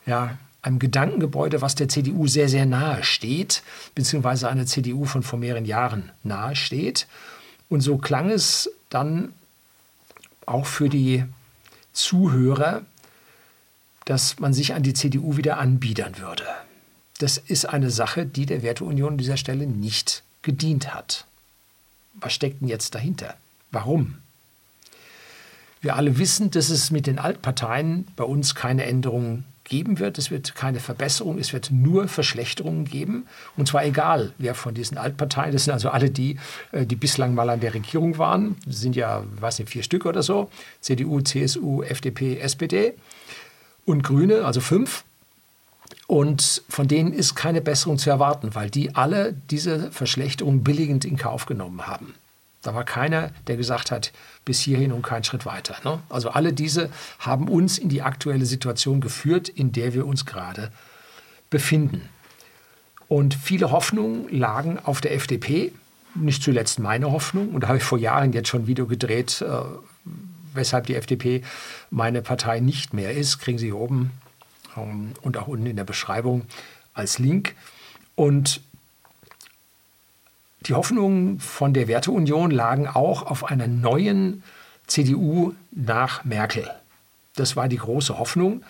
ja, 0.06 0.38
einem 0.62 0.78
Gedankengebäude, 0.78 1.60
was 1.62 1.74
der 1.74 1.88
CDU 1.88 2.26
sehr, 2.26 2.48
sehr 2.48 2.66
nahe 2.66 3.04
steht, 3.04 3.62
beziehungsweise 3.94 4.48
einer 4.48 4.66
CDU 4.66 5.04
von 5.04 5.22
vor 5.22 5.38
mehreren 5.38 5.64
Jahren 5.64 6.10
nahe 6.22 6.56
steht. 6.56 7.06
Und 7.68 7.80
so 7.80 7.98
klang 7.98 8.30
es 8.30 8.70
dann 8.88 9.32
auch 10.44 10.66
für 10.66 10.88
die 10.88 11.24
Zuhörer, 11.92 12.82
dass 14.04 14.38
man 14.38 14.54
sich 14.54 14.74
an 14.74 14.82
die 14.82 14.94
CDU 14.94 15.36
wieder 15.36 15.58
anbiedern 15.58 16.18
würde. 16.18 16.44
Das 17.18 17.38
ist 17.38 17.64
eine 17.64 17.90
Sache, 17.90 18.26
die 18.26 18.46
der 18.46 18.62
Werteunion 18.62 19.12
an 19.12 19.18
dieser 19.18 19.36
Stelle 19.36 19.66
nicht 19.66 20.22
gedient 20.46 20.94
hat. 20.94 21.26
Was 22.14 22.32
steckt 22.32 22.62
denn 22.62 22.68
jetzt 22.68 22.94
dahinter? 22.94 23.34
Warum? 23.72 24.14
Wir 25.82 25.96
alle 25.96 26.16
wissen, 26.18 26.50
dass 26.50 26.70
es 26.70 26.90
mit 26.90 27.06
den 27.06 27.18
Altparteien 27.18 28.06
bei 28.16 28.24
uns 28.24 28.54
keine 28.54 28.84
Änderungen 28.84 29.44
geben 29.64 29.98
wird. 29.98 30.18
Es 30.18 30.30
wird 30.30 30.54
keine 30.54 30.78
Verbesserung, 30.80 31.38
es 31.38 31.52
wird 31.52 31.70
nur 31.72 32.06
Verschlechterungen 32.08 32.84
geben. 32.84 33.26
Und 33.56 33.66
zwar 33.68 33.84
egal, 33.84 34.32
wer 34.38 34.54
von 34.54 34.72
diesen 34.72 34.96
Altparteien, 34.96 35.52
das 35.52 35.64
sind 35.64 35.74
also 35.74 35.90
alle 35.90 36.10
die, 36.10 36.38
äh, 36.72 36.86
die 36.86 36.96
bislang 36.96 37.34
mal 37.34 37.50
an 37.50 37.60
der 37.60 37.74
Regierung 37.74 38.16
waren, 38.18 38.56
das 38.64 38.80
sind 38.80 38.96
ja, 38.96 39.24
weiß 39.40 39.58
nicht, 39.58 39.68
vier 39.68 39.82
Stück 39.82 40.06
oder 40.06 40.22
so, 40.22 40.48
CDU, 40.80 41.20
CSU, 41.20 41.82
FDP, 41.82 42.38
SPD 42.38 42.94
und 43.84 44.02
Grüne, 44.04 44.44
also 44.44 44.60
fünf. 44.60 45.04
Und 46.06 46.62
von 46.68 46.86
denen 46.86 47.12
ist 47.12 47.34
keine 47.34 47.60
Besserung 47.60 47.98
zu 47.98 48.10
erwarten, 48.10 48.54
weil 48.54 48.70
die 48.70 48.94
alle 48.94 49.34
diese 49.50 49.90
Verschlechterung 49.90 50.62
billigend 50.62 51.04
in 51.04 51.16
Kauf 51.16 51.46
genommen 51.46 51.86
haben. 51.86 52.14
Da 52.62 52.74
war 52.74 52.84
keiner, 52.84 53.30
der 53.46 53.56
gesagt 53.56 53.90
hat, 53.90 54.12
bis 54.44 54.60
hierhin 54.60 54.92
und 54.92 55.02
keinen 55.02 55.24
Schritt 55.24 55.46
weiter. 55.46 55.76
Ne? 55.84 56.00
Also 56.08 56.30
alle 56.30 56.52
diese 56.52 56.90
haben 57.18 57.48
uns 57.48 57.78
in 57.78 57.88
die 57.88 58.02
aktuelle 58.02 58.46
Situation 58.46 59.00
geführt, 59.00 59.48
in 59.48 59.72
der 59.72 59.94
wir 59.94 60.06
uns 60.06 60.26
gerade 60.26 60.72
befinden. 61.50 62.08
Und 63.08 63.34
viele 63.34 63.70
Hoffnungen 63.70 64.28
lagen 64.30 64.78
auf 64.80 65.00
der 65.00 65.14
FDP, 65.14 65.72
nicht 66.14 66.42
zuletzt 66.42 66.78
meine 66.78 67.12
Hoffnung. 67.12 67.50
Und 67.50 67.62
da 67.62 67.68
habe 67.68 67.78
ich 67.78 67.84
vor 67.84 67.98
Jahren 67.98 68.32
jetzt 68.32 68.48
schon 68.48 68.62
ein 68.62 68.66
Video 68.66 68.86
gedreht, 68.86 69.42
äh, 69.42 69.46
weshalb 70.54 70.86
die 70.86 70.96
FDP 70.96 71.42
meine 71.90 72.22
Partei 72.22 72.58
nicht 72.60 72.94
mehr 72.94 73.12
ist. 73.12 73.38
Kriegen 73.38 73.58
Sie 73.58 73.66
hier 73.66 73.76
oben 73.76 74.10
und 74.76 75.36
auch 75.36 75.46
unten 75.46 75.66
in 75.66 75.76
der 75.76 75.84
Beschreibung 75.84 76.42
als 76.94 77.18
Link. 77.18 77.54
Und 78.14 78.60
die 80.62 80.74
Hoffnungen 80.74 81.38
von 81.38 81.74
der 81.74 81.88
Werteunion 81.88 82.50
lagen 82.50 82.88
auch 82.88 83.22
auf 83.22 83.44
einer 83.44 83.68
neuen 83.68 84.42
CDU 84.86 85.54
nach 85.70 86.24
Merkel. 86.24 86.70
Das 87.36 87.56
war 87.56 87.68
die 87.68 87.76
große 87.76 88.18
Hoffnung. 88.18 88.64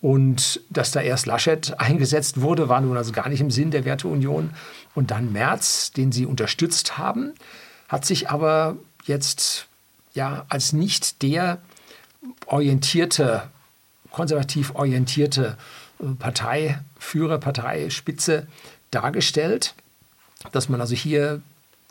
Und 0.00 0.62
dass 0.70 0.92
da 0.92 1.00
erst 1.00 1.26
Laschet 1.26 1.74
eingesetzt 1.78 2.40
wurde, 2.40 2.68
war 2.68 2.80
nun 2.80 2.96
also 2.96 3.12
gar 3.12 3.28
nicht 3.28 3.40
im 3.40 3.50
Sinn 3.50 3.70
der 3.70 3.84
Werteunion. 3.84 4.50
Und 4.94 5.10
dann 5.10 5.32
Merz, 5.32 5.92
den 5.92 6.12
sie 6.12 6.26
unterstützt 6.26 6.98
haben, 6.98 7.32
hat 7.88 8.04
sich 8.04 8.30
aber 8.30 8.76
jetzt 9.04 9.66
ja 10.14 10.44
als 10.48 10.72
nicht 10.72 11.22
der 11.22 11.58
orientierte, 12.46 13.42
konservativ 14.10 14.74
orientierte 14.74 15.56
äh, 16.00 16.06
Parteiführer, 16.18 17.38
Parteispitze 17.38 18.46
dargestellt 18.90 19.74
dass 20.52 20.68
man 20.68 20.80
also 20.80 20.94
hier 20.94 21.40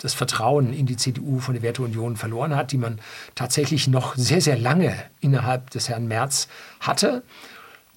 das 0.01 0.13
Vertrauen 0.13 0.73
in 0.73 0.85
die 0.85 0.95
CDU 0.95 1.39
von 1.39 1.53
der 1.53 1.63
Werteunion 1.63 2.15
verloren 2.15 2.55
hat, 2.55 2.71
die 2.71 2.77
man 2.77 2.99
tatsächlich 3.35 3.87
noch 3.87 4.15
sehr, 4.15 4.41
sehr 4.41 4.57
lange 4.57 4.95
innerhalb 5.19 5.69
des 5.71 5.89
Herrn 5.89 6.07
Merz 6.07 6.47
hatte. 6.79 7.23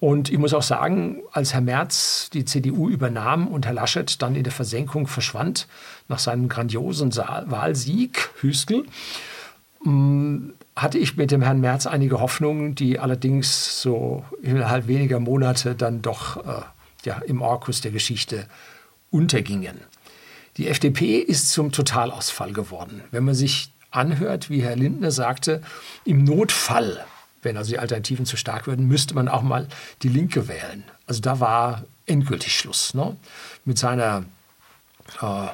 Und 0.00 0.30
ich 0.30 0.38
muss 0.38 0.52
auch 0.52 0.64
sagen, 0.64 1.22
als 1.30 1.54
Herr 1.54 1.60
Merz 1.60 2.28
die 2.32 2.44
CDU 2.44 2.88
übernahm 2.88 3.46
und 3.46 3.66
Herr 3.66 3.72
Laschet 3.72 4.20
dann 4.20 4.34
in 4.34 4.42
der 4.42 4.52
Versenkung 4.52 5.06
verschwand, 5.06 5.68
nach 6.08 6.18
seinem 6.18 6.48
grandiosen 6.48 7.14
Wahlsieg, 7.14 8.30
Hüstel, 8.40 8.84
hatte 9.84 10.98
ich 10.98 11.16
mit 11.16 11.30
dem 11.30 11.42
Herrn 11.42 11.60
Merz 11.60 11.86
einige 11.86 12.20
Hoffnungen, 12.20 12.74
die 12.74 12.98
allerdings 12.98 13.80
so 13.82 14.24
innerhalb 14.42 14.86
weniger 14.86 15.20
Monate 15.20 15.74
dann 15.74 16.02
doch 16.02 16.36
äh, 16.46 16.62
ja, 17.04 17.18
im 17.26 17.42
Orkus 17.42 17.80
der 17.80 17.90
Geschichte 17.90 18.46
untergingen. 19.10 19.80
Die 20.56 20.68
FDP 20.68 21.18
ist 21.18 21.50
zum 21.50 21.72
Totalausfall 21.72 22.52
geworden. 22.52 23.02
Wenn 23.10 23.24
man 23.24 23.34
sich 23.34 23.72
anhört, 23.90 24.50
wie 24.50 24.62
Herr 24.62 24.76
Lindner 24.76 25.10
sagte, 25.10 25.62
im 26.04 26.24
Notfall, 26.24 27.04
wenn 27.42 27.56
also 27.56 27.70
die 27.70 27.78
Alternativen 27.78 28.26
zu 28.26 28.36
stark 28.36 28.66
würden, 28.66 28.86
müsste 28.86 29.14
man 29.14 29.28
auch 29.28 29.42
mal 29.42 29.66
die 30.02 30.08
Linke 30.08 30.48
wählen. 30.48 30.84
Also 31.06 31.20
da 31.20 31.40
war 31.40 31.84
endgültig 32.06 32.56
Schluss. 32.56 32.94
Ne? 32.94 33.16
Mit 33.64 33.78
seiner 33.78 34.24
äh, 35.20 35.46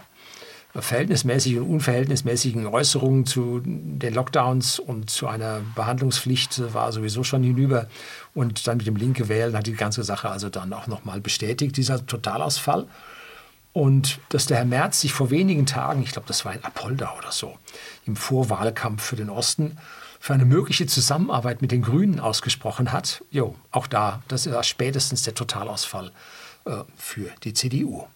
verhältnismäßigen 0.82 1.62
und 1.62 1.68
unverhältnismäßigen 1.68 2.66
Äußerungen 2.66 3.26
zu 3.26 3.60
den 3.64 4.14
Lockdowns 4.14 4.78
und 4.78 5.10
zu 5.10 5.26
einer 5.26 5.60
Behandlungspflicht 5.74 6.72
war 6.74 6.92
sowieso 6.92 7.24
schon 7.24 7.42
hinüber. 7.42 7.86
Und 8.34 8.66
dann 8.66 8.78
mit 8.78 8.86
dem 8.86 8.96
Linke 8.96 9.28
wählen 9.28 9.56
hat 9.56 9.66
die 9.66 9.74
ganze 9.74 10.04
Sache 10.04 10.28
also 10.28 10.48
dann 10.48 10.72
auch 10.72 10.86
nochmal 10.86 11.20
bestätigt, 11.20 11.76
dieser 11.76 12.04
Totalausfall. 12.06 12.86
Und 13.72 14.18
dass 14.30 14.46
der 14.46 14.58
Herr 14.58 14.64
Merz 14.64 15.00
sich 15.00 15.12
vor 15.12 15.30
wenigen 15.30 15.66
Tagen, 15.66 16.02
ich 16.02 16.12
glaube, 16.12 16.26
das 16.26 16.44
war 16.44 16.54
in 16.54 16.64
Apolda 16.64 17.14
oder 17.18 17.30
so, 17.30 17.56
im 18.06 18.16
Vorwahlkampf 18.16 19.02
für 19.02 19.16
den 19.16 19.30
Osten, 19.30 19.78
für 20.20 20.34
eine 20.34 20.44
mögliche 20.44 20.86
Zusammenarbeit 20.86 21.62
mit 21.62 21.70
den 21.70 21.82
Grünen 21.82 22.18
ausgesprochen 22.18 22.92
hat, 22.92 23.22
jo, 23.30 23.54
auch 23.70 23.86
da, 23.86 24.22
das 24.26 24.46
ist 24.46 24.66
spätestens 24.66 25.22
der 25.22 25.34
Totalausfall 25.34 26.10
äh, 26.64 26.78
für 26.96 27.30
die 27.44 27.54
CDU. 27.54 28.06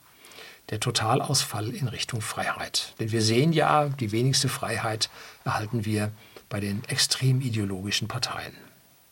Der 0.73 0.81
Totalausfall 0.81 1.69
in 1.69 1.87
Richtung 1.87 2.23
Freiheit. 2.23 2.95
Denn 2.99 3.12
wir 3.12 3.21
sehen 3.21 3.52
ja, 3.52 3.91
die 3.91 4.11
wenigste 4.11 4.49
Freiheit 4.49 5.11
erhalten 5.45 5.85
wir 5.85 6.11
bei 6.49 6.61
den 6.61 6.83
extrem 6.88 7.43
ideologischen 7.43 8.09
Parteien. 8.09 8.55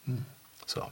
Hm. 0.07 0.25
So. 0.65 0.83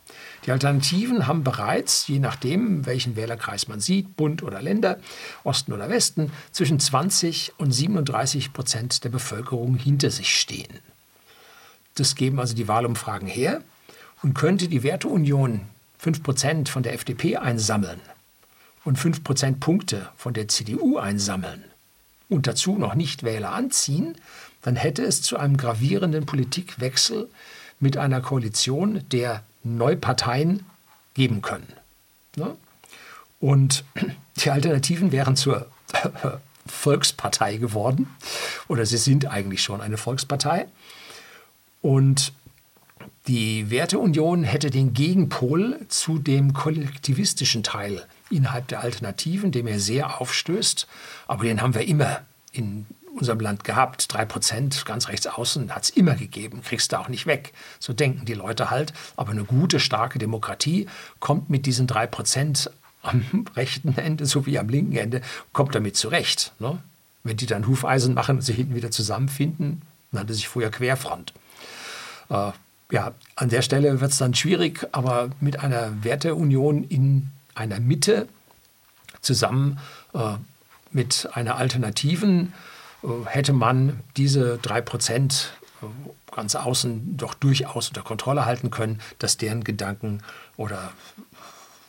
Die 0.44 0.52
Alternativen 0.52 1.26
haben 1.26 1.42
bereits, 1.42 2.06
je 2.06 2.18
nachdem, 2.18 2.84
welchen 2.84 3.16
Wählerkreis 3.16 3.66
man 3.66 3.80
sieht, 3.80 4.14
Bund 4.16 4.42
oder 4.42 4.60
Länder, 4.60 4.98
Osten 5.42 5.72
oder 5.72 5.88
Westen, 5.88 6.32
zwischen 6.52 6.78
20 6.78 7.54
und 7.56 7.72
37 7.72 8.52
Prozent 8.52 9.04
der 9.04 9.08
Bevölkerung 9.08 9.76
hinter 9.76 10.10
sich 10.10 10.38
stehen. 10.38 10.80
Das 11.94 12.14
geben 12.14 12.38
also 12.40 12.54
die 12.54 12.68
Wahlumfragen 12.68 13.26
her. 13.26 13.62
Und 14.22 14.34
könnte 14.34 14.68
die 14.68 14.82
Werteunion 14.82 15.62
5 15.96 16.22
Prozent 16.22 16.68
von 16.68 16.82
der 16.82 16.92
FDP 16.92 17.38
einsammeln 17.38 18.00
und 18.84 18.96
5 18.96 19.24
Prozentpunkte 19.24 20.08
von 20.16 20.34
der 20.34 20.48
CDU 20.48 20.98
einsammeln 20.98 21.64
und 22.28 22.46
dazu 22.46 22.76
noch 22.78 22.94
nicht 22.94 23.22
Wähler 23.22 23.52
anziehen, 23.52 24.16
dann 24.62 24.76
hätte 24.76 25.02
es 25.02 25.22
zu 25.22 25.36
einem 25.36 25.56
gravierenden 25.56 26.26
Politikwechsel 26.26 27.28
mit 27.80 27.96
einer 27.96 28.20
Koalition 28.20 29.02
der 29.12 29.42
Neuparteien 29.62 30.64
geben 31.14 31.42
können. 31.42 31.72
Ne? 32.36 32.56
Und 33.40 33.84
die 34.36 34.50
Alternativen 34.50 35.12
wären 35.12 35.36
zur 35.36 35.66
Volkspartei 36.66 37.56
geworden, 37.56 38.08
oder 38.68 38.84
sie 38.84 38.98
sind 38.98 39.26
eigentlich 39.26 39.62
schon 39.62 39.80
eine 39.80 39.96
Volkspartei. 39.96 40.66
Und 41.80 42.32
die 43.26 43.70
Werteunion 43.70 44.44
hätte 44.44 44.70
den 44.70 44.92
Gegenpol 44.92 45.78
zu 45.88 46.18
dem 46.18 46.52
kollektivistischen 46.52 47.62
Teil 47.62 48.06
innerhalb 48.30 48.68
der 48.68 48.80
Alternativen, 48.80 49.52
dem 49.52 49.66
er 49.66 49.80
sehr 49.80 50.20
aufstößt. 50.20 50.86
Aber 51.26 51.44
den 51.44 51.60
haben 51.60 51.74
wir 51.74 51.86
immer 51.86 52.20
in 52.52 52.86
unserem 53.14 53.40
Land 53.40 53.64
gehabt. 53.64 54.12
Drei 54.12 54.24
Prozent 54.24 54.84
ganz 54.84 55.08
rechts 55.08 55.26
außen 55.26 55.74
hat 55.74 55.84
es 55.84 55.90
immer 55.90 56.14
gegeben, 56.14 56.62
kriegst 56.62 56.92
du 56.92 56.98
auch 56.98 57.08
nicht 57.08 57.26
weg. 57.26 57.52
So 57.78 57.92
denken 57.92 58.24
die 58.24 58.34
Leute 58.34 58.70
halt. 58.70 58.92
Aber 59.16 59.32
eine 59.32 59.44
gute, 59.44 59.80
starke 59.80 60.18
Demokratie 60.18 60.86
kommt 61.20 61.50
mit 61.50 61.66
diesen 61.66 61.86
drei 61.86 62.06
Prozent 62.06 62.70
am 63.02 63.46
rechten 63.56 63.96
Ende 63.96 64.26
sowie 64.26 64.58
am 64.58 64.68
linken 64.68 64.96
Ende, 64.96 65.22
kommt 65.52 65.74
damit 65.74 65.96
zurecht. 65.96 66.52
Ne? 66.58 66.78
Wenn 67.24 67.36
die 67.36 67.46
dann 67.46 67.66
Hufeisen 67.66 68.14
machen 68.14 68.36
und 68.36 68.42
sich 68.42 68.56
hinten 68.56 68.74
wieder 68.74 68.90
zusammenfinden, 68.90 69.82
nannte 70.12 70.34
sich 70.34 70.48
vorher 70.48 70.70
Querfront. 70.70 71.32
Äh, 72.30 72.52
ja, 72.90 73.12
an 73.36 73.50
der 73.50 73.62
Stelle 73.62 74.00
wird 74.00 74.12
es 74.12 74.18
dann 74.18 74.34
schwierig, 74.34 74.86
aber 74.92 75.30
mit 75.40 75.60
einer 75.60 76.02
Werteunion 76.04 76.84
in 76.84 77.30
einer 77.58 77.80
Mitte 77.80 78.28
zusammen 79.20 79.78
äh, 80.14 80.34
mit 80.90 81.28
einer 81.34 81.56
alternativen 81.56 82.52
äh, 83.02 83.08
hätte 83.26 83.52
man 83.52 84.00
diese 84.16 84.58
drei 84.58 84.80
Prozent 84.80 85.52
äh, 85.82 85.86
ganz 86.34 86.54
außen 86.54 87.16
doch 87.16 87.34
durchaus 87.34 87.88
unter 87.88 88.02
Kontrolle 88.02 88.44
halten 88.44 88.70
können, 88.70 89.00
dass 89.18 89.36
deren 89.36 89.64
Gedanken 89.64 90.22
oder 90.56 90.92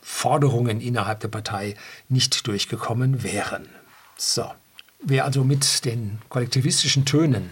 Forderungen 0.02 0.82
innerhalb 0.82 1.20
der 1.20 1.28
Partei 1.28 1.76
nicht 2.08 2.48
durchgekommen 2.48 3.24
wären. 3.24 3.70
So, 4.18 4.52
wer 5.02 5.26
also 5.26 5.44
mit 5.44 5.86
den 5.86 6.20
kollektivistischen 6.30 7.06
Tönen 7.06 7.50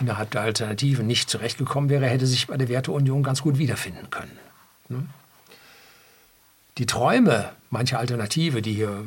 innerhalb 0.00 0.30
der 0.32 0.42
Alternative 0.42 1.02
nicht 1.02 1.30
zurechtgekommen 1.30 1.88
wäre, 1.88 2.06
hätte 2.06 2.26
sich 2.26 2.46
bei 2.46 2.56
der 2.56 2.68
Werteunion 2.68 3.22
ganz 3.22 3.42
gut 3.42 3.58
wiederfinden 3.58 4.10
können. 4.10 5.10
Die 6.80 6.86
Träume 6.86 7.52
mancher 7.68 7.98
Alternative, 7.98 8.62
die 8.62 8.72
hier 8.72 9.04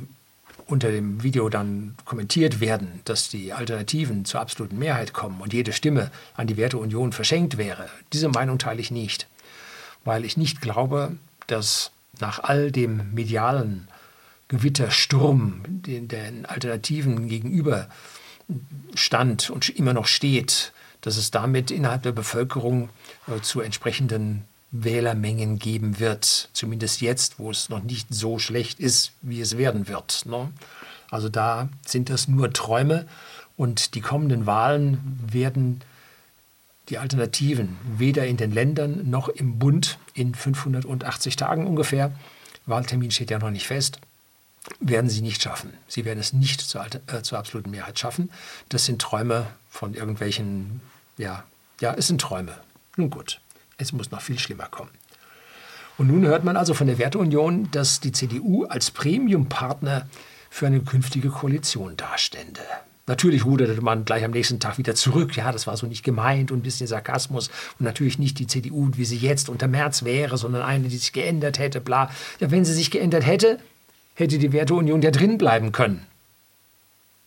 unter 0.68 0.92
dem 0.92 1.24
Video 1.24 1.50
dann 1.50 1.96
kommentiert 2.06 2.60
werden, 2.60 3.02
dass 3.04 3.30
die 3.30 3.52
Alternativen 3.52 4.26
zur 4.26 4.42
absoluten 4.42 4.78
Mehrheit 4.78 5.12
kommen 5.12 5.42
und 5.42 5.54
jede 5.54 5.74
Stimme 5.74 6.12
an 6.36 6.46
die 6.46 6.56
Werteunion 6.56 7.14
verschenkt 7.14 7.58
wäre, 7.58 7.90
diese 8.14 8.30
Meinung 8.30 8.60
teile 8.60 8.80
ich 8.80 8.92
nicht, 8.92 9.28
weil 10.06 10.24
ich 10.24 10.38
nicht 10.38 10.62
glaube, 10.62 11.18
dass 11.48 11.90
nach 12.20 12.44
all 12.44 12.72
dem 12.72 13.12
medialen 13.12 13.88
Gewittersturm, 14.50 15.64
den 15.66 16.08
den 16.08 16.46
Alternativen 16.46 17.28
gegenüber 17.28 17.88
stand 18.94 19.50
und 19.50 19.68
immer 19.70 19.94
noch 19.94 20.06
steht, 20.06 20.74
dass 21.02 21.18
es 21.18 21.32
damit 21.32 21.72
innerhalb 21.72 22.04
der 22.04 22.12
Bevölkerung 22.12 22.90
äh, 23.26 23.42
zu 23.42 23.62
entsprechenden 23.62 24.46
Wählermengen 24.74 25.60
geben 25.60 26.00
wird. 26.00 26.50
Zumindest 26.52 27.00
jetzt, 27.00 27.40
wo 27.40 27.52
es 27.52 27.70
noch 27.70 27.84
nicht 27.84 28.08
so 28.10 28.40
schlecht 28.40 28.80
ist, 28.80 29.12
wie 29.22 29.40
es 29.40 29.58
werden 29.58 29.88
wird. 29.88 30.26
Ne? 30.26 30.52
Also 31.10 31.30
da 31.30 31.70
sind 31.86 32.10
das 32.10 32.28
nur 32.28 32.52
Träume 32.52 33.08
und 33.56 33.96
die 33.96 34.02
kommenden 34.02 34.46
Wahlen 34.46 35.20
werden 35.32 35.82
die 36.90 36.98
Alternativen 36.98 37.78
weder 37.98 38.26
in 38.26 38.36
den 38.36 38.52
Ländern 38.52 39.10
noch 39.10 39.30
im 39.30 39.58
Bund 39.60 40.00
in 40.14 40.36
580 40.36 41.36
Tagen 41.38 41.66
ungefähr, 41.66 42.12
Wahltermin 42.66 43.12
steht 43.12 43.32
ja 43.32 43.40
noch 43.40 43.52
nicht 43.52 43.68
fest, 43.68 44.00
werden 44.80 45.10
sie 45.10 45.22
nicht 45.22 45.42
schaffen. 45.42 45.74
Sie 45.88 46.06
werden 46.06 46.20
es 46.20 46.34
nicht 46.34 46.62
zur, 46.62 46.86
äh, 46.86 47.22
zur 47.22 47.38
absoluten 47.38 47.72
Mehrheit 47.72 48.00
schaffen. 48.00 48.32
Das 48.70 48.86
sind 48.86 49.02
Träume 49.02 49.48
von 49.70 49.94
irgendwelchen, 49.94 50.82
ja, 51.18 51.44
ja, 51.82 51.94
es 51.94 52.08
sind 52.08 52.22
Träume. 52.22 52.58
Nun 52.96 53.10
gut. 53.10 53.42
Es 53.84 53.92
muss 53.92 54.12
noch 54.12 54.22
viel 54.22 54.40
schlimmer 54.40 54.68
kommen. 54.72 54.92
Und 55.98 56.08
nun 56.08 56.26
hört 56.26 56.44
man 56.44 56.58
also 56.58 56.74
von 56.74 56.88
der 56.88 56.98
Werteunion, 56.98 57.70
dass 57.72 58.00
die 58.00 58.12
CDU 58.12 58.66
als 58.66 58.92
Premiumpartner 58.92 60.08
für 60.50 60.68
eine 60.68 60.80
künftige 60.80 61.30
Koalition 61.30 61.98
dastände. 61.98 62.62
Natürlich 63.06 63.44
ruderte 63.44 63.82
man 63.82 64.06
gleich 64.06 64.24
am 64.24 64.32
nächsten 64.32 64.62
Tag 64.62 64.78
wieder 64.78 64.96
zurück. 64.96 65.36
Ja, 65.36 65.52
das 65.52 65.68
war 65.68 65.76
so 65.76 65.86
nicht 65.86 66.04
gemeint 66.04 66.52
und 66.52 66.60
ein 66.60 66.64
bisschen 66.64 66.88
Sarkasmus. 66.88 67.50
Und 67.78 67.82
natürlich 67.86 68.18
nicht 68.18 68.40
die 68.40 68.48
CDU, 68.48 68.90
wie 68.94 69.04
sie 69.04 69.18
jetzt 69.18 69.50
unter 69.50 69.68
März 69.68 70.06
wäre, 70.06 70.38
sondern 70.38 70.62
eine, 70.62 70.88
die 70.88 70.98
sich 70.98 71.12
geändert 71.12 71.60
hätte, 71.60 71.82
bla. 71.82 72.10
Ja, 72.40 72.50
wenn 72.50 72.64
sie 72.64 72.74
sich 72.74 72.90
geändert 72.90 73.26
hätte, 73.26 73.60
hätte 74.16 74.38
die 74.38 74.54
Werteunion 74.54 75.02
ja 75.02 75.12
drin 75.12 75.38
bleiben 75.38 75.74
können. 75.74 76.06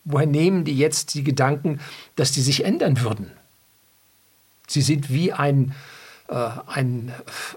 Woher 0.04 0.26
nehmen 0.26 0.64
die 0.64 0.78
jetzt 0.78 1.14
die 1.14 1.24
Gedanken, 1.24 1.80
dass 2.14 2.32
die 2.32 2.40
sich 2.40 2.64
ändern 2.64 3.02
würden? 3.02 3.30
Sie 4.66 4.82
sind 4.82 5.10
wie 5.10 5.32
ein, 5.32 5.74
ein, 6.34 7.12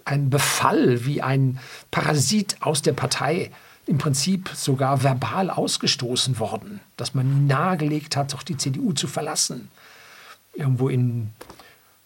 ein 0.05 0.29
Befall, 0.29 1.05
wie 1.05 1.21
ein 1.21 1.59
Parasit 1.91 2.57
aus 2.61 2.81
der 2.81 2.93
Partei 2.93 3.51
im 3.85 3.97
Prinzip 3.97 4.49
sogar 4.53 5.03
verbal 5.03 5.49
ausgestoßen 5.49 6.39
worden, 6.39 6.79
dass 6.95 7.15
man 7.15 7.47
nahegelegt 7.47 8.15
hat, 8.15 8.33
doch 8.33 8.43
die 8.43 8.55
CDU 8.55 8.93
zu 8.93 9.07
verlassen. 9.07 9.69
Irgendwo 10.53 10.89
in, 10.89 11.31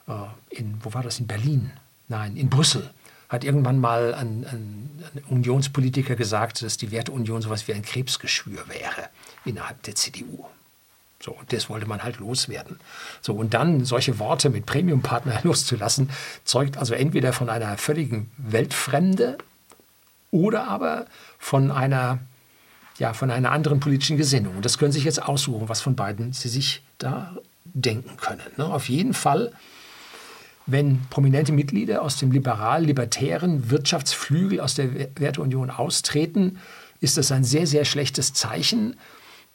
äh, 0.08 0.14
in, 0.50 0.78
wo 0.82 0.94
war 0.94 1.04
das, 1.04 1.20
in 1.20 1.28
Berlin? 1.28 1.72
Nein, 2.08 2.38
in 2.38 2.50
Brüssel 2.50 2.90
hat 3.28 3.44
irgendwann 3.44 3.80
mal 3.80 4.14
ein, 4.14 4.46
ein, 4.46 5.04
ein 5.16 5.24
Unionspolitiker 5.30 6.16
gesagt, 6.16 6.62
dass 6.62 6.78
die 6.78 6.92
Werteunion 6.92 7.42
sowas 7.42 7.68
wie 7.68 7.74
ein 7.74 7.82
Krebsgeschwür 7.82 8.70
wäre 8.70 9.10
innerhalb 9.44 9.82
der 9.84 9.96
CDU. 9.96 10.46
So, 11.24 11.32
und 11.32 11.54
das 11.54 11.70
wollte 11.70 11.86
man 11.86 12.04
halt 12.04 12.20
loswerden. 12.20 12.78
So, 13.22 13.34
und 13.34 13.54
dann 13.54 13.86
solche 13.86 14.20
Worte 14.20 14.50
mit 14.50 14.66
Premiumpartner 14.66 15.40
loszulassen, 15.44 16.10
zeugt 16.44 16.76
also 16.76 16.94
entweder 16.94 17.32
von 17.32 17.50
einer 17.50 17.78
völligen 17.78 18.30
Weltfremde 18.38 19.38
oder 20.32 20.68
aber 20.68 21.06
von 21.40 21.72
einer, 21.72 22.20
ja, 23.00 23.14
von 23.14 23.32
einer 23.32 23.54
anderen 23.54 23.80
politischen 23.80 24.18
Gesinnung. 24.18 24.58
Und 24.58 24.66
das 24.66 24.78
können 24.78 24.92
Sie 24.92 25.00
sich 25.00 25.06
jetzt 25.06 25.24
aussuchen, 25.24 25.70
was 25.70 25.80
von 25.80 25.96
beiden 25.96 26.34
Sie 26.34 26.50
sich 26.50 26.84
da 26.98 27.34
denken 27.64 28.18
können. 28.18 28.42
Ne? 28.58 28.66
Auf 28.66 28.90
jeden 28.90 29.14
Fall, 29.14 29.54
wenn 30.66 31.08
prominente 31.10 31.54
Mitglieder 31.54 32.02
aus 32.02 32.18
dem 32.18 32.34
liberal-libertären 32.34 33.70
Wirtschaftsflügel 33.70 34.60
aus 34.60 34.76
der 34.76 34.90
Werteunion 35.16 35.70
austreten, 35.70 36.60
ist 37.00 37.16
das 37.16 37.32
ein 37.32 37.46
sehr, 37.46 37.66
sehr 37.66 37.86
schlechtes 37.86 38.34
Zeichen 38.34 38.98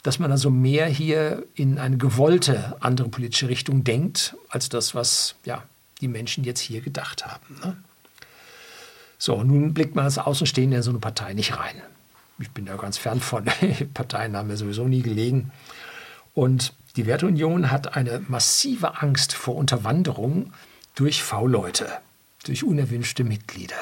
dass 0.03 0.19
man 0.19 0.31
also 0.31 0.49
mehr 0.49 0.85
hier 0.87 1.45
in 1.55 1.77
eine 1.77 1.97
gewollte 1.97 2.77
andere 2.79 3.09
politische 3.09 3.49
Richtung 3.49 3.83
denkt, 3.83 4.35
als 4.49 4.69
das, 4.69 4.95
was 4.95 5.35
ja, 5.45 5.63
die 6.01 6.07
Menschen 6.07 6.43
jetzt 6.43 6.61
hier 6.61 6.81
gedacht 6.81 7.25
haben. 7.25 7.59
Ne? 7.63 7.77
So, 9.17 9.43
nun 9.43 9.73
blickt 9.73 9.95
man 9.95 10.05
als 10.05 10.17
Außenstehender 10.17 10.77
in 10.77 10.83
so 10.83 10.91
eine 10.91 10.99
Partei 10.99 11.33
nicht 11.33 11.57
rein. 11.57 11.81
Ich 12.39 12.51
bin 12.51 12.65
da 12.65 12.77
ganz 12.77 12.97
fern 12.97 13.19
von. 13.19 13.45
Parteien 13.93 14.37
haben 14.37 14.47
mir 14.47 14.55
sowieso 14.55 14.87
nie 14.87 15.01
gelegen. 15.01 15.51
Und 16.33 16.73
die 16.95 17.05
Werteunion 17.05 17.69
hat 17.69 17.97
eine 17.97 18.21
massive 18.29 19.01
Angst 19.01 19.33
vor 19.33 19.55
Unterwanderung 19.55 20.53
durch 20.95 21.21
V-Leute, 21.21 21.89
durch 22.45 22.63
unerwünschte 22.63 23.25
Mitglieder. 23.25 23.75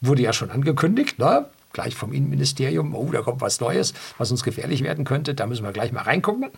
Wurde 0.00 0.22
ja 0.22 0.32
schon 0.32 0.50
angekündigt, 0.50 1.20
ne? 1.20 1.46
Gleich 1.72 1.94
vom 1.94 2.12
Innenministerium, 2.12 2.94
oh, 2.94 3.10
da 3.12 3.22
kommt 3.22 3.40
was 3.40 3.60
Neues, 3.60 3.94
was 4.18 4.30
uns 4.30 4.42
gefährlich 4.42 4.82
werden 4.82 5.04
könnte, 5.04 5.34
da 5.34 5.46
müssen 5.46 5.64
wir 5.64 5.72
gleich 5.72 5.92
mal 5.92 6.02
reingucken. 6.02 6.50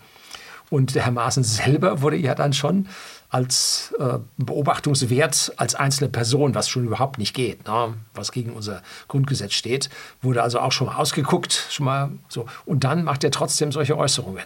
Und 0.69 0.95
der 0.95 1.05
Herr 1.05 1.11
Maaßen 1.11 1.43
selber 1.43 2.01
wurde 2.01 2.15
ja 2.15 2.35
dann 2.35 2.53
schon 2.53 2.87
als 3.29 3.93
äh, 3.99 4.19
Beobachtungswert 4.37 5.53
als 5.57 5.75
einzelne 5.75 6.09
Person, 6.09 6.55
was 6.55 6.69
schon 6.69 6.85
überhaupt 6.85 7.17
nicht 7.17 7.33
geht, 7.33 7.67
ne? 7.67 7.95
was 8.13 8.31
gegen 8.31 8.53
unser 8.53 8.81
Grundgesetz 9.07 9.53
steht, 9.53 9.89
wurde 10.21 10.43
also 10.43 10.59
auch 10.59 10.71
schon 10.71 10.87
mal 10.87 10.95
ausgeguckt, 10.95 11.67
schon 11.69 11.85
mal 11.85 12.11
so. 12.29 12.45
Und 12.65 12.83
dann 12.83 13.03
macht 13.03 13.23
er 13.23 13.31
trotzdem 13.31 13.71
solche 13.71 13.97
Äußerungen. 13.97 14.45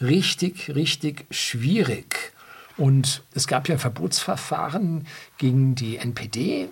Richtig, 0.00 0.74
richtig 0.74 1.26
schwierig. 1.30 2.32
Und 2.76 3.22
es 3.32 3.46
gab 3.46 3.68
ja 3.68 3.76
ein 3.76 3.80
Verbotsverfahren 3.80 5.06
gegen 5.38 5.76
die 5.76 5.96
NPD, 5.96 6.68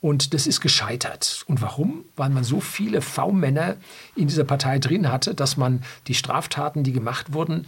und 0.00 0.32
das 0.32 0.46
ist 0.46 0.60
gescheitert. 0.60 1.44
Und 1.48 1.60
warum? 1.60 2.04
Weil 2.16 2.30
man 2.30 2.44
so 2.44 2.60
viele 2.60 3.00
V-Männer 3.00 3.76
in 4.14 4.28
dieser 4.28 4.44
Partei 4.44 4.78
drin 4.78 5.10
hatte, 5.10 5.34
dass 5.34 5.56
man 5.56 5.82
die 6.06 6.14
Straftaten, 6.14 6.84
die 6.84 6.92
gemacht 6.92 7.32
wurden, 7.32 7.66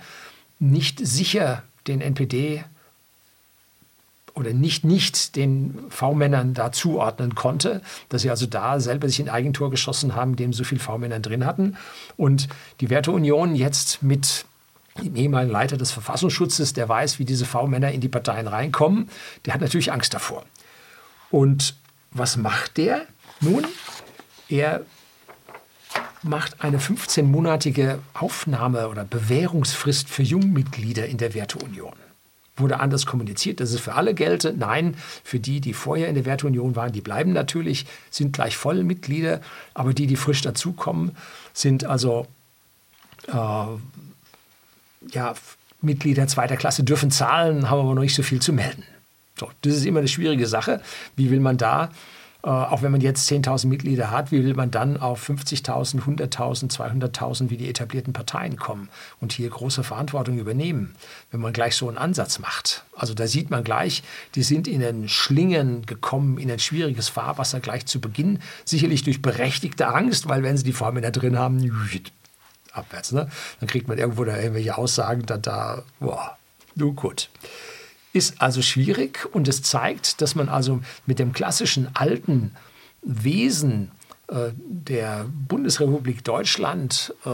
nicht 0.58 1.04
sicher 1.04 1.64
den 1.86 2.00
NPD 2.00 2.64
oder 4.34 4.52
nicht 4.52 4.84
nicht 4.84 5.34
den 5.34 5.76
V-Männern 5.88 6.54
da 6.54 6.70
zuordnen 6.70 7.34
konnte, 7.34 7.82
dass 8.10 8.22
sie 8.22 8.30
also 8.30 8.46
da 8.46 8.78
selber 8.78 9.08
sich 9.08 9.20
ein 9.20 9.28
Eigentor 9.28 9.70
geschossen 9.70 10.14
haben, 10.14 10.36
dem 10.36 10.52
so 10.52 10.62
viele 10.62 10.80
V-Männer 10.80 11.18
drin 11.18 11.44
hatten. 11.44 11.76
Und 12.16 12.48
die 12.80 12.90
Werteunion 12.90 13.56
jetzt 13.56 14.04
mit 14.04 14.44
dem 15.02 15.16
ehemaligen 15.16 15.52
Leiter 15.52 15.76
des 15.76 15.90
Verfassungsschutzes, 15.90 16.74
der 16.74 16.88
weiß, 16.88 17.18
wie 17.18 17.24
diese 17.24 17.44
V-Männer 17.44 17.90
in 17.90 18.00
die 18.00 18.08
Parteien 18.08 18.46
reinkommen, 18.46 19.08
der 19.44 19.54
hat 19.54 19.60
natürlich 19.60 19.92
Angst 19.92 20.14
davor. 20.14 20.44
Und 21.30 21.74
was 22.10 22.36
macht 22.36 22.76
der? 22.76 23.06
Nun, 23.40 23.64
er 24.48 24.84
macht 26.22 26.62
eine 26.62 26.78
15-monatige 26.78 27.98
Aufnahme- 28.14 28.88
oder 28.88 29.04
Bewährungsfrist 29.04 30.08
für 30.08 30.22
Jungmitglieder 30.22 31.06
in 31.06 31.18
der 31.18 31.34
Werteunion. 31.34 31.94
Wurde 32.56 32.80
anders 32.80 33.06
kommuniziert, 33.06 33.60
dass 33.60 33.72
es 33.72 33.80
für 33.80 33.94
alle 33.94 34.12
gelte. 34.12 34.52
Nein, 34.52 34.96
für 35.24 35.40
die, 35.40 35.60
die 35.60 35.72
vorher 35.72 36.08
in 36.08 36.14
der 36.14 36.26
Werteunion 36.26 36.76
waren, 36.76 36.92
die 36.92 37.00
bleiben 37.00 37.32
natürlich, 37.32 37.86
sind 38.10 38.34
gleich 38.34 38.56
voll 38.56 38.84
Mitglieder. 38.84 39.40
Aber 39.72 39.94
die, 39.94 40.06
die 40.06 40.16
frisch 40.16 40.42
dazukommen, 40.42 41.16
sind 41.54 41.84
also 41.84 42.26
äh, 43.28 43.32
ja, 43.32 43.78
Mitglieder 45.80 46.26
zweiter 46.26 46.56
Klasse, 46.56 46.84
dürfen 46.84 47.10
zahlen, 47.10 47.70
haben 47.70 47.80
aber 47.80 47.94
noch 47.94 48.02
nicht 48.02 48.14
so 48.14 48.22
viel 48.22 48.42
zu 48.42 48.52
melden. 48.52 48.84
So, 49.40 49.50
das 49.62 49.74
ist 49.74 49.86
immer 49.86 50.00
eine 50.00 50.08
schwierige 50.08 50.46
Sache. 50.46 50.82
Wie 51.16 51.30
will 51.30 51.40
man 51.40 51.56
da, 51.56 51.88
äh, 52.42 52.48
auch 52.48 52.82
wenn 52.82 52.92
man 52.92 53.00
jetzt 53.00 53.26
10.000 53.30 53.68
Mitglieder 53.68 54.10
hat, 54.10 54.30
wie 54.32 54.44
will 54.44 54.52
man 54.52 54.70
dann 54.70 54.98
auf 54.98 55.30
50.000, 55.30 56.02
100.000, 56.02 56.70
200.000 56.70 57.48
wie 57.48 57.56
die 57.56 57.70
etablierten 57.70 58.12
Parteien 58.12 58.58
kommen 58.58 58.90
und 59.18 59.32
hier 59.32 59.48
große 59.48 59.82
Verantwortung 59.82 60.38
übernehmen, 60.38 60.94
wenn 61.30 61.40
man 61.40 61.54
gleich 61.54 61.74
so 61.74 61.88
einen 61.88 61.96
Ansatz 61.96 62.38
macht? 62.38 62.84
Also 62.94 63.14
da 63.14 63.26
sieht 63.26 63.48
man 63.48 63.64
gleich, 63.64 64.02
die 64.34 64.42
sind 64.42 64.68
in 64.68 64.84
ein 64.84 65.08
Schlingen 65.08 65.86
gekommen, 65.86 66.36
in 66.36 66.50
ein 66.50 66.58
schwieriges 66.58 67.08
Fahrwasser 67.08 67.60
gleich 67.60 67.86
zu 67.86 67.98
Beginn, 67.98 68.40
sicherlich 68.66 69.04
durch 69.04 69.22
berechtigte 69.22 69.88
Angst, 69.88 70.28
weil 70.28 70.42
wenn 70.42 70.58
sie 70.58 70.64
die 70.64 70.74
da 71.00 71.10
drin 71.10 71.38
haben, 71.38 71.66
abwärts, 72.72 73.12
ne? 73.12 73.30
dann 73.58 73.68
kriegt 73.70 73.88
man 73.88 73.96
irgendwo 73.96 74.22
da 74.24 74.36
irgendwelche 74.36 74.76
Aussagen, 74.76 75.24
dann 75.24 75.40
da, 75.40 75.82
boah, 75.98 76.36
nun 76.74 76.94
gut. 76.94 77.30
Ist 78.12 78.40
also 78.42 78.62
schwierig 78.62 79.28
und 79.32 79.46
es 79.46 79.62
zeigt, 79.62 80.20
dass 80.20 80.34
man 80.34 80.48
also 80.48 80.80
mit 81.06 81.18
dem 81.18 81.32
klassischen 81.32 81.94
alten 81.94 82.56
Wesen 83.02 83.92
äh, 84.28 84.50
der 84.56 85.26
Bundesrepublik 85.48 86.24
Deutschland 86.24 87.14
äh, 87.24 87.30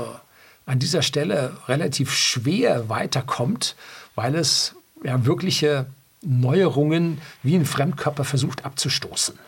an 0.66 0.78
dieser 0.78 1.02
Stelle 1.02 1.56
relativ 1.68 2.12
schwer 2.12 2.88
weiterkommt, 2.88 3.76
weil 4.14 4.34
es 4.34 4.74
ja, 5.04 5.24
wirkliche 5.24 5.86
Neuerungen 6.22 7.18
wie 7.42 7.54
ein 7.54 7.66
Fremdkörper 7.66 8.24
versucht 8.24 8.64
abzustoßen. 8.64 9.38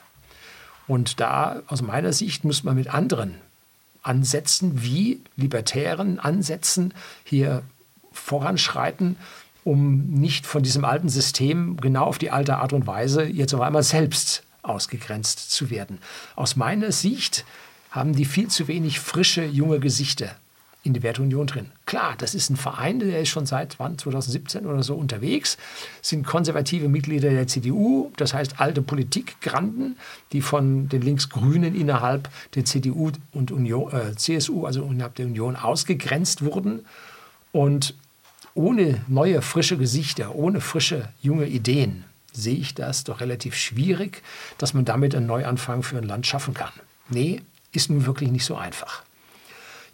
Und 0.87 1.21
da 1.21 1.63
aus 1.67 1.83
meiner 1.83 2.13
Sicht 2.13 2.45
muss 2.45 2.65
man 2.65 2.77
mit 2.77 2.93
anderen 2.95 3.35
Ansätzen 4.03 4.83
wie 4.83 5.21
libertären 5.37 6.19
Ansätzen 6.19 6.95
hier 7.25 7.63
voranschreiten, 8.13 9.17
um 9.69 10.07
nicht 10.09 10.47
von 10.47 10.63
diesem 10.63 10.87
alten 10.87 11.11
System 11.11 11.77
genau 11.77 12.05
auf 12.05 12.17
die 12.17 12.31
alte 12.31 12.57
Art 12.57 12.73
und 12.73 12.87
Weise 12.87 13.25
jetzt 13.25 13.53
auf 13.53 13.61
einmal 13.61 13.83
selbst 13.83 14.43
ausgegrenzt 14.63 15.51
zu 15.51 15.69
werden. 15.69 15.99
Aus 16.37 16.57
meiner 16.57 16.91
Sicht 16.91 17.45
haben 17.91 18.15
die 18.15 18.25
viel 18.25 18.49
zu 18.49 18.67
wenig 18.67 18.99
frische, 18.99 19.45
junge 19.45 19.79
Gesichter 19.79 20.37
in 20.85 20.95
der 20.95 21.03
Werteunion 21.03 21.47
drin. 21.47 21.67
Klar, 21.85 22.15
das 22.17 22.35
ist 22.35 22.49
ein 22.49 22.57
Verein, 22.57 22.99
der 23.01 23.21
ist 23.21 23.29
schon 23.29 23.45
seit 23.45 23.79
wann, 23.79 23.99
2017 23.99 24.65
oder 24.65 24.83
so 24.83 24.95
unterwegs, 24.95 25.59
sind 26.01 26.25
konservative 26.25 26.89
Mitglieder 26.89 27.29
der 27.29 27.47
CDU, 27.47 28.11
das 28.17 28.33
heißt 28.33 28.61
alte 28.61 28.81
Politikgranden, 28.81 29.99
die 30.33 30.41
von 30.41 30.89
den 30.89 31.03
Linksgrünen 31.03 31.75
innerhalb 31.75 32.31
der 32.55 32.65
CDU 32.65 33.11
und 33.33 33.51
Union, 33.51 33.93
äh, 33.93 34.17
CSU, 34.17 34.65
also 34.65 34.83
innerhalb 34.85 35.17
der 35.17 35.27
Union, 35.27 35.57
ausgegrenzt 35.57 36.43
wurden. 36.43 36.87
Und 37.53 37.95
ohne 38.55 39.01
neue, 39.09 39.43
frische 39.43 39.77
Gesichter, 39.77 40.35
ohne 40.35 40.61
frische, 40.61 41.09
junge 41.23 41.47
Ideen 41.47 42.05
sehe 42.33 42.57
ich 42.57 42.75
das 42.75 43.05
doch 43.05 43.21
relativ 43.21 43.57
schwierig, 43.57 44.23
dass 44.59 44.75
man 44.75 44.85
damit 44.85 45.15
einen 45.15 45.27
Neuanfang 45.27 45.83
für 45.83 45.99
ein 45.99 46.05
Land 46.05 46.27
schaffen 46.27 46.55
kann. 46.55 46.73
Nee, 47.09 47.43
ist 47.73 47.91
nun 47.91 48.07
wirklich 48.07 48.31
nicht 48.31 48.45
so 48.45 48.57
einfach. 48.57 49.03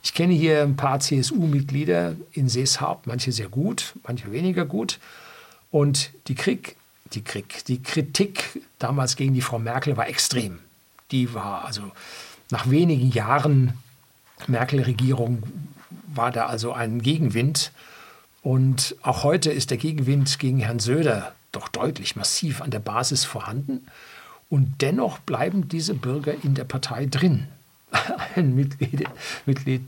Ich 0.03 0.13
kenne 0.13 0.35
hier 0.35 0.63
ein 0.63 0.77
paar 0.77 1.01
CSU-Mitglieder 1.01 2.17
in 2.33 2.49
Seeshaupt, 2.49 3.07
manche 3.07 3.33
sehr 3.33 3.49
gut, 3.49 3.95
manche 4.07 4.31
weniger 4.33 4.67
gut. 4.67 4.99
Und 5.71 6.11
die, 6.29 6.35
Krieg, 6.35 6.77
die, 7.15 7.25
Krieg, 7.25 7.65
die 7.65 7.83
Kritik 7.83 8.61
damals 8.79 9.17
gegen 9.17 9.33
die 9.33 9.41
Frau 9.41 9.59
Merkel 9.59 9.97
war 9.97 10.07
extrem. 10.07 10.59
Die 11.11 11.33
war 11.33 11.65
also 11.65 11.91
nach 12.51 12.69
wenigen 12.69 13.11
Jahren 13.11 13.73
Merkel-Regierung 14.47 15.43
war 16.15 16.31
da 16.31 16.47
also 16.47 16.73
ein 16.73 17.01
Gegenwind. 17.01 17.73
Und 18.45 18.95
auch 19.01 19.25
heute 19.25 19.51
ist 19.51 19.71
der 19.71 19.79
Gegenwind 19.79 20.39
gegen 20.39 20.59
Herrn 20.59 20.79
Söder 20.79 21.33
doch 21.51 21.67
deutlich 21.69 22.15
massiv 22.15 22.61
an 22.61 22.71
der 22.71 22.79
Basis 22.79 23.25
vorhanden. 23.25 23.87
Und 24.51 24.83
dennoch 24.83 25.19
bleiben 25.19 25.67
diese 25.67 25.95
Bürger 25.95 26.35
in 26.45 26.55
der 26.55 26.65
Partei 26.65 27.07
drin. 27.07 27.49
ein 28.37 28.55
Mitglied, 28.55 29.09
Mitglied, 29.47 29.81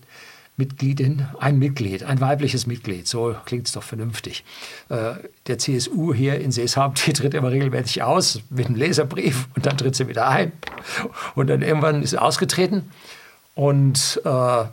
Mitgliedin, 0.56 1.26
ein 1.38 1.58
Mitglied, 1.58 2.04
ein 2.04 2.18
weibliches 2.18 2.66
Mitglied, 2.66 3.06
so 3.06 3.36
klingt 3.44 3.66
es 3.66 3.74
doch 3.74 3.82
vernünftig. 3.82 4.42
Äh, 4.88 5.16
der 5.48 5.58
CSU 5.58 6.14
hier 6.14 6.40
in 6.40 6.50
Seeshaupt, 6.50 7.06
die 7.06 7.12
tritt 7.12 7.34
immer 7.34 7.50
regelmäßig 7.50 8.02
aus 8.04 8.40
mit 8.48 8.68
einem 8.68 8.76
Leserbrief 8.76 9.48
und 9.54 9.66
dann 9.66 9.76
tritt 9.76 9.96
sie 9.96 10.08
wieder 10.08 10.28
ein. 10.28 10.52
Und 11.34 11.48
dann 11.48 11.60
irgendwann 11.60 12.02
ist 12.02 12.10
sie 12.10 12.22
ausgetreten 12.22 12.90
und 13.54 14.18
äh, 14.24 14.64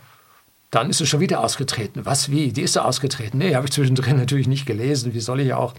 dann 0.74 0.90
ist 0.90 0.98
sie 0.98 1.06
schon 1.06 1.20
wieder 1.20 1.42
ausgetreten. 1.42 2.04
Was, 2.04 2.32
wie? 2.32 2.52
Die 2.52 2.64
ist 2.64 2.74
sie 2.74 2.84
ausgetreten? 2.84 3.38
Nee, 3.38 3.54
habe 3.54 3.66
ich 3.66 3.72
zwischendrin 3.72 4.18
natürlich 4.18 4.48
nicht 4.48 4.66
gelesen. 4.66 5.14
Wie 5.14 5.20
soll 5.20 5.40
ich 5.40 5.54
auch? 5.54 5.76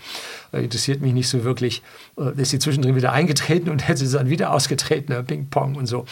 Äh, 0.52 0.62
interessiert 0.62 1.00
mich 1.00 1.12
nicht 1.12 1.28
so 1.28 1.42
wirklich. 1.42 1.82
Äh, 2.16 2.40
ist 2.40 2.50
sie 2.50 2.60
zwischendrin 2.60 2.94
wieder 2.94 3.12
eingetreten 3.12 3.70
und 3.70 3.88
hätte 3.88 4.06
sie 4.06 4.16
dann 4.16 4.30
wieder 4.30 4.52
ausgetreten, 4.52 5.26
Ping-Pong 5.26 5.74
und 5.74 5.86
so. 5.86 6.06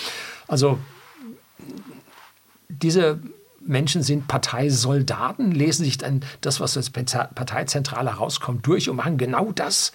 Also 0.48 0.80
diese 2.68 3.20
Menschen 3.60 4.02
sind 4.02 4.26
Parteisoldaten, 4.26 5.52
lesen 5.52 5.84
sich 5.84 5.98
dann 5.98 6.24
das, 6.40 6.58
was 6.58 6.76
als 6.76 6.90
Parteizentrale 6.90 8.10
herauskommt, 8.10 8.66
durch 8.66 8.90
und 8.90 8.96
machen 8.96 9.16
genau 9.16 9.52
das 9.52 9.92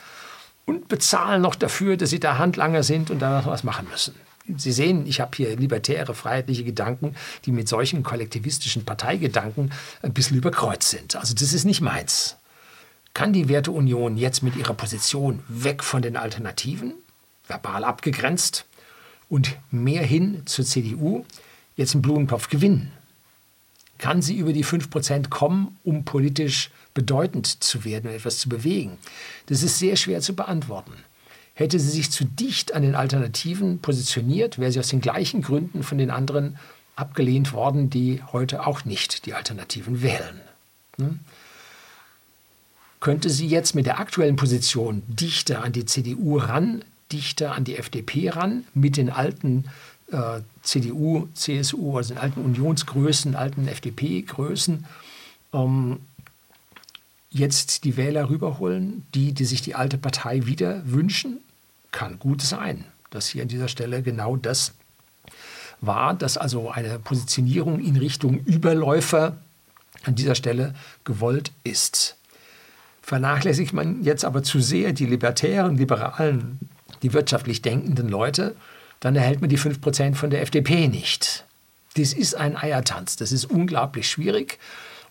und 0.65 0.87
bezahlen 0.87 1.41
noch 1.41 1.55
dafür, 1.55 1.97
dass 1.97 2.09
sie 2.09 2.21
da 2.21 2.37
Handlanger 2.37 2.83
sind 2.83 3.11
und 3.11 3.19
da 3.19 3.45
was 3.45 3.65
machen 3.65 3.87
müssen. 3.91 4.15
Sie 4.55 4.71
sehen, 4.71 5.05
ich 5.05 5.19
habe 5.19 5.35
hier 5.35 5.55
libertäre, 5.55 6.13
freiheitliche 6.13 6.63
Gedanken, 6.63 7.15
die 7.45 7.51
mit 7.51 7.67
solchen 7.67 8.03
kollektivistischen 8.03 8.85
Parteigedanken 8.85 9.71
ein 10.01 10.13
bisschen 10.13 10.37
überkreuzt 10.37 10.89
sind. 10.89 11.15
Also 11.15 11.33
das 11.33 11.53
ist 11.53 11.65
nicht 11.65 11.81
meins. 11.81 12.37
Kann 13.13 13.33
die 13.33 13.49
Werteunion 13.49 14.15
jetzt 14.15 14.43
mit 14.43 14.55
ihrer 14.55 14.73
Position 14.73 15.39
weg 15.47 15.83
von 15.83 16.01
den 16.01 16.15
Alternativen, 16.15 16.93
verbal 17.47 17.83
abgegrenzt, 17.83 18.65
und 19.29 19.57
mehr 19.71 20.03
hin 20.03 20.43
zur 20.45 20.65
CDU, 20.65 21.25
jetzt 21.75 21.93
einen 21.93 22.01
Blumentopf 22.01 22.49
gewinnen? 22.49 22.91
Kann 23.97 24.21
sie 24.21 24.37
über 24.37 24.53
die 24.53 24.63
5% 24.63 25.29
kommen, 25.29 25.77
um 25.83 26.05
politisch 26.05 26.69
bedeutend 26.93 27.63
zu 27.63 27.83
werden 27.83 28.09
und 28.09 28.15
etwas 28.15 28.37
zu 28.37 28.49
bewegen? 28.49 28.97
Das 29.47 29.63
ist 29.63 29.79
sehr 29.79 29.95
schwer 29.95 30.21
zu 30.21 30.35
beantworten. 30.35 30.93
Hätte 31.57 31.79
sie 31.79 31.89
sich 31.89 32.11
zu 32.11 32.23
dicht 32.23 32.75
an 32.75 32.83
den 32.83 32.93
Alternativen 32.93 33.79
positioniert, 33.79 34.59
wäre 34.59 34.71
sie 34.71 34.79
aus 34.79 34.89
den 34.89 35.01
gleichen 35.01 35.41
Gründen 35.41 35.81
von 35.81 35.97
den 35.97 36.11
anderen 36.11 36.59
abgelehnt 36.95 37.51
worden, 37.51 37.89
die 37.89 38.21
heute 38.31 38.67
auch 38.67 38.85
nicht 38.85 39.25
die 39.25 39.33
Alternativen 39.33 40.03
wählen. 40.03 40.39
Hm? 40.97 41.19
Könnte 42.99 43.31
sie 43.31 43.47
jetzt 43.47 43.73
mit 43.73 43.87
der 43.87 43.99
aktuellen 43.99 44.35
Position 44.35 45.01
dichter 45.07 45.63
an 45.63 45.71
die 45.73 45.85
CDU 45.85 46.37
ran, 46.37 46.83
dichter 47.11 47.53
an 47.53 47.63
die 47.63 47.77
FDP 47.77 48.29
ran, 48.29 48.63
mit 48.75 48.95
den 48.95 49.09
alten 49.09 49.65
äh, 50.11 50.41
CDU, 50.61 51.27
CSU, 51.33 51.97
also 51.97 52.13
den 52.13 52.21
alten 52.21 52.41
Unionsgrößen, 52.41 53.35
alten 53.35 53.67
FDP-Größen, 53.67 54.85
ähm, 55.53 56.01
jetzt 57.31 57.83
die 57.83 57.97
Wähler 57.97 58.29
rüberholen, 58.29 59.07
die, 59.15 59.33
die 59.33 59.45
sich 59.45 59.63
die 59.63 59.73
alte 59.73 59.97
Partei 59.97 60.45
wieder 60.45 60.83
wünschen, 60.85 61.39
kann 61.97 62.19
gut 62.19 62.43
sein, 62.43 62.85
dass 63.09 63.27
hier 63.27 63.41
an 63.41 63.47
dieser 63.47 63.67
Stelle 63.67 64.03
genau 64.03 64.35
das 64.35 64.73
war, 65.81 66.13
dass 66.13 66.37
also 66.37 66.69
eine 66.69 66.99
Positionierung 66.99 67.79
in 67.79 67.97
Richtung 67.97 68.37
Überläufer 68.45 69.37
an 70.03 70.13
dieser 70.13 70.35
Stelle 70.35 70.75
gewollt 71.05 71.51
ist. 71.63 72.15
Vernachlässigt 73.01 73.73
man 73.73 74.03
jetzt 74.03 74.25
aber 74.25 74.43
zu 74.43 74.59
sehr 74.59 74.93
die 74.93 75.07
libertären, 75.07 75.75
liberalen, 75.75 76.59
die 77.01 77.13
wirtschaftlich 77.13 77.63
denkenden 77.63 78.09
Leute, 78.09 78.55
dann 78.99 79.15
erhält 79.15 79.41
man 79.41 79.49
die 79.49 79.57
5% 79.57 80.13
von 80.13 80.29
der 80.29 80.43
FDP 80.43 80.87
nicht. 80.87 81.45
Das 81.95 82.13
ist 82.13 82.35
ein 82.35 82.55
Eiertanz, 82.55 83.15
das 83.15 83.31
ist 83.31 83.45
unglaublich 83.45 84.07
schwierig. 84.07 84.59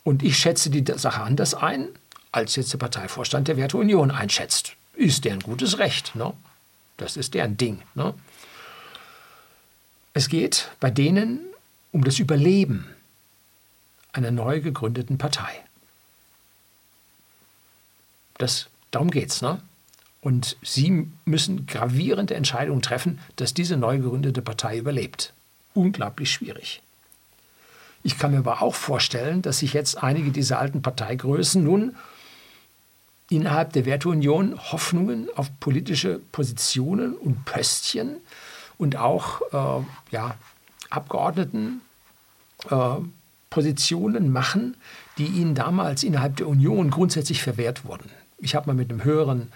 Und 0.05 0.23
ich 0.23 0.39
schätze 0.39 0.71
die 0.71 0.85
Sache 0.97 1.23
anders 1.23 1.55
ein, 1.55 1.89
als 2.31 2.55
jetzt 2.55 2.73
der 2.73 2.79
Parteivorstand 2.79 3.49
der 3.49 3.57
Werteunion 3.57 4.13
einschätzt. 4.13 4.75
Ist 4.95 5.25
deren 5.25 5.41
gutes 5.41 5.81
Recht. 5.81 6.15
Ne? 6.15 6.33
Das 6.97 7.17
ist 7.17 7.35
deren 7.35 7.57
Ding. 7.57 7.83
Ne? 7.95 8.15
Es 10.15 10.29
geht 10.29 10.71
bei 10.81 10.91
denen 10.91 11.41
um 11.93 12.05
das 12.05 12.19
Überleben 12.19 12.87
einer 14.13 14.31
neu 14.31 14.61
gegründeten 14.61 15.19
Partei. 15.19 15.63
Das, 18.39 18.69
darum 18.91 19.11
geht 19.11 19.31
es. 19.31 19.43
Ne? 19.43 19.61
Und 20.21 20.57
Sie 20.63 21.09
müssen 21.25 21.67
gravierende 21.67 22.35
Entscheidungen 22.35 22.83
treffen, 22.83 23.21
dass 23.37 23.55
diese 23.55 23.77
neu 23.77 23.99
gegründete 23.99 24.43
Partei 24.43 24.79
überlebt. 24.79 25.33
Unglaublich 25.75 26.33
schwierig. 26.33 26.83
Ich 28.03 28.19
kann 28.19 28.31
mir 28.31 28.39
aber 28.39 28.63
auch 28.63 28.75
vorstellen, 28.75 29.43
dass 29.43 29.59
sich 29.59 29.73
jetzt 29.73 30.03
einige 30.03 30.31
dieser 30.31 30.59
alten 30.59 30.81
Parteigrößen 30.81 31.63
nun 31.63 31.97
innerhalb 33.31 33.73
der 33.73 33.87
Werteunion 33.87 34.57
Hoffnungen 34.73 35.29
auf 35.35 35.51
politische 35.61 36.21
Positionen 36.33 37.15
und 37.15 37.45
Pöstchen 37.45 38.17
und 38.79 38.97
auch 38.97 39.41
äh, 39.53 39.85
ja, 40.11 40.37
Abgeordneten 40.91 41.81
äh, 42.71 42.97
Positionen 43.51 44.33
machen, 44.33 44.77
die 45.19 45.27
ihnen 45.27 45.55
damals 45.55 46.03
innerhalb 46.03 46.37
der 46.37 46.49
Union 46.49 46.91
grundsätzlich 46.91 47.43
verwehrt 47.43 47.85
wurden. 47.85 48.11
Ich 48.39 48.55
habe 48.55 48.67
mal 48.67 48.75
mit 48.75 48.91
einem 48.91 49.03
höheren 49.03 49.51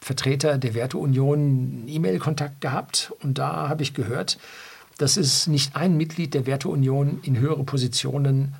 Vertreter 0.00 0.58
der 0.58 0.74
Werteunion 0.74 1.84
E-Mail-Kontakt 1.88 2.60
gehabt 2.60 3.12
und 3.22 3.38
da 3.38 3.68
habe 3.68 3.82
ich 3.82 3.94
gehört, 3.94 4.38
dass 4.98 5.16
es 5.16 5.46
nicht 5.46 5.76
ein 5.76 5.96
Mitglied 5.96 6.34
der 6.34 6.46
Werteunion 6.46 7.20
in 7.22 7.38
höhere 7.38 7.64
Positionen 7.64 8.54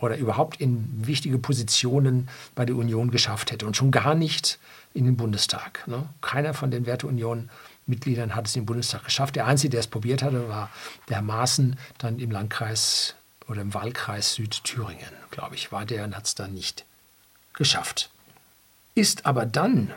oder 0.00 0.16
überhaupt 0.16 0.60
in 0.60 1.06
wichtige 1.06 1.38
Positionen 1.38 2.28
bei 2.54 2.64
der 2.64 2.76
Union 2.76 3.10
geschafft 3.10 3.52
hätte 3.52 3.66
und 3.66 3.76
schon 3.76 3.90
gar 3.90 4.14
nicht 4.14 4.58
in 4.94 5.04
den 5.04 5.16
Bundestag. 5.16 5.86
Ne? 5.86 6.08
Keiner 6.20 6.54
von 6.54 6.70
den 6.70 6.86
Werteunion-Mitgliedern 6.86 8.34
hat 8.34 8.48
es 8.48 8.56
in 8.56 8.62
den 8.62 8.66
Bundestag 8.66 9.04
geschafft. 9.04 9.36
Der 9.36 9.46
Einzige, 9.46 9.70
der 9.70 9.80
es 9.80 9.86
probiert 9.86 10.22
hatte, 10.22 10.48
war 10.48 10.70
der 11.08 11.22
Maaßen, 11.22 11.78
dann 11.98 12.18
im 12.18 12.30
Landkreis 12.30 13.14
oder 13.46 13.60
im 13.60 13.74
Wahlkreis 13.74 14.34
Südthüringen, 14.34 15.10
glaube 15.30 15.54
ich, 15.54 15.70
war 15.70 15.84
der 15.84 16.04
und 16.04 16.16
hat 16.16 16.26
es 16.26 16.34
dann 16.34 16.54
nicht 16.54 16.84
geschafft. 17.52 18.10
Ist 18.94 19.26
aber 19.26 19.46
dann 19.46 19.92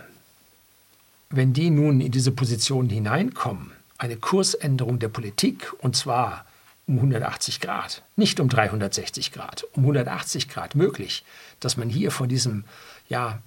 wenn 1.36 1.52
die 1.52 1.72
nun 1.72 2.00
in 2.00 2.12
diese 2.12 2.32
Position 2.32 2.90
hineinkommen, 2.90 3.72
eine 3.98 4.18
Kursänderung 4.18 5.00
der 5.00 5.08
Politik, 5.08 5.74
und 5.80 5.96
zwar 5.96 6.46
um 6.88 6.98
180 6.98 7.60
Grad, 7.62 8.04
nicht 8.16 8.40
um 8.40 8.50
360 8.50 9.32
Grad, 9.32 9.66
um 9.74 9.84
180 9.84 10.50
Grad 10.50 10.76
möglich, 10.76 11.24
dass 11.60 11.78
man 11.78 11.90
hier 11.90 12.12
von 12.12 12.28
diesem 12.28 12.66
ja, 13.08 13.40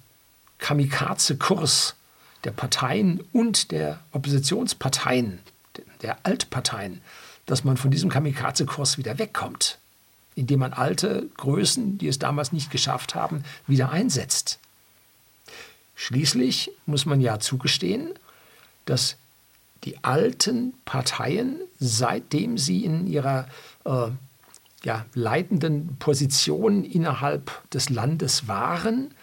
Kamikaze-Kurs 0.59 1.95
der 2.43 2.51
Parteien 2.51 3.23
und 3.33 3.71
der 3.71 3.99
Oppositionsparteien, 4.11 5.39
der 6.01 6.17
Altparteien, 6.23 7.01
dass 7.45 7.63
man 7.63 7.77
von 7.77 7.91
diesem 7.91 8.09
Kamikaze-Kurs 8.09 8.97
wieder 8.97 9.19
wegkommt, 9.19 9.77
indem 10.35 10.59
man 10.59 10.73
alte 10.73 11.27
Größen, 11.37 11.97
die 11.97 12.07
es 12.07 12.19
damals 12.19 12.51
nicht 12.51 12.71
geschafft 12.71 13.15
haben, 13.15 13.43
wieder 13.67 13.91
einsetzt. 13.91 14.59
Schließlich 15.95 16.71
muss 16.85 17.05
man 17.05 17.21
ja 17.21 17.39
zugestehen, 17.39 18.13
dass 18.85 19.17
die 19.83 20.03
alten 20.03 20.73
Parteien, 20.85 21.59
seitdem 21.79 22.57
sie 22.57 22.85
in 22.85 23.07
ihrer 23.07 23.47
äh, 23.85 24.09
ja, 24.83 25.05
leitenden 25.13 25.97
Position 25.97 26.83
innerhalb 26.83 27.69
des 27.71 27.89
Landes 27.89 28.47
waren, 28.47 29.13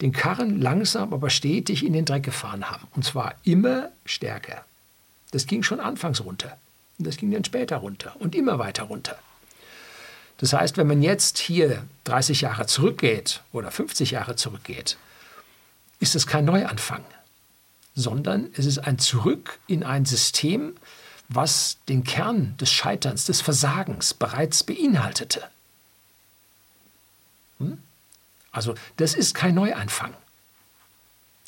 den 0.00 0.12
Karren 0.12 0.60
langsam 0.60 1.12
aber 1.12 1.30
stetig 1.30 1.84
in 1.84 1.92
den 1.92 2.04
Dreck 2.04 2.24
gefahren 2.24 2.70
haben. 2.70 2.86
Und 2.94 3.04
zwar 3.04 3.34
immer 3.44 3.90
stärker. 4.04 4.64
Das 5.30 5.46
ging 5.46 5.62
schon 5.62 5.80
anfangs 5.80 6.24
runter. 6.24 6.56
Und 6.98 7.06
das 7.06 7.16
ging 7.16 7.30
dann 7.30 7.44
später 7.44 7.76
runter 7.76 8.14
und 8.18 8.34
immer 8.34 8.58
weiter 8.58 8.84
runter. 8.84 9.16
Das 10.38 10.52
heißt, 10.52 10.76
wenn 10.76 10.86
man 10.86 11.02
jetzt 11.02 11.38
hier 11.38 11.84
30 12.04 12.40
Jahre 12.40 12.66
zurückgeht 12.66 13.42
oder 13.52 13.70
50 13.70 14.12
Jahre 14.12 14.36
zurückgeht, 14.36 14.96
ist 16.00 16.14
es 16.14 16.26
kein 16.26 16.44
Neuanfang 16.44 17.04
sondern 17.94 18.50
es 18.54 18.66
ist 18.66 18.78
ein 18.78 18.98
Zurück 18.98 19.58
in 19.66 19.84
ein 19.84 20.04
System, 20.04 20.74
was 21.28 21.78
den 21.88 22.04
Kern 22.04 22.56
des 22.58 22.70
Scheiterns, 22.70 23.24
des 23.24 23.40
Versagens 23.40 24.14
bereits 24.14 24.62
beinhaltete. 24.64 25.48
Hm? 27.58 27.78
Also 28.50 28.74
das 28.96 29.14
ist 29.14 29.34
kein 29.34 29.54
Neuanfang. 29.54 30.14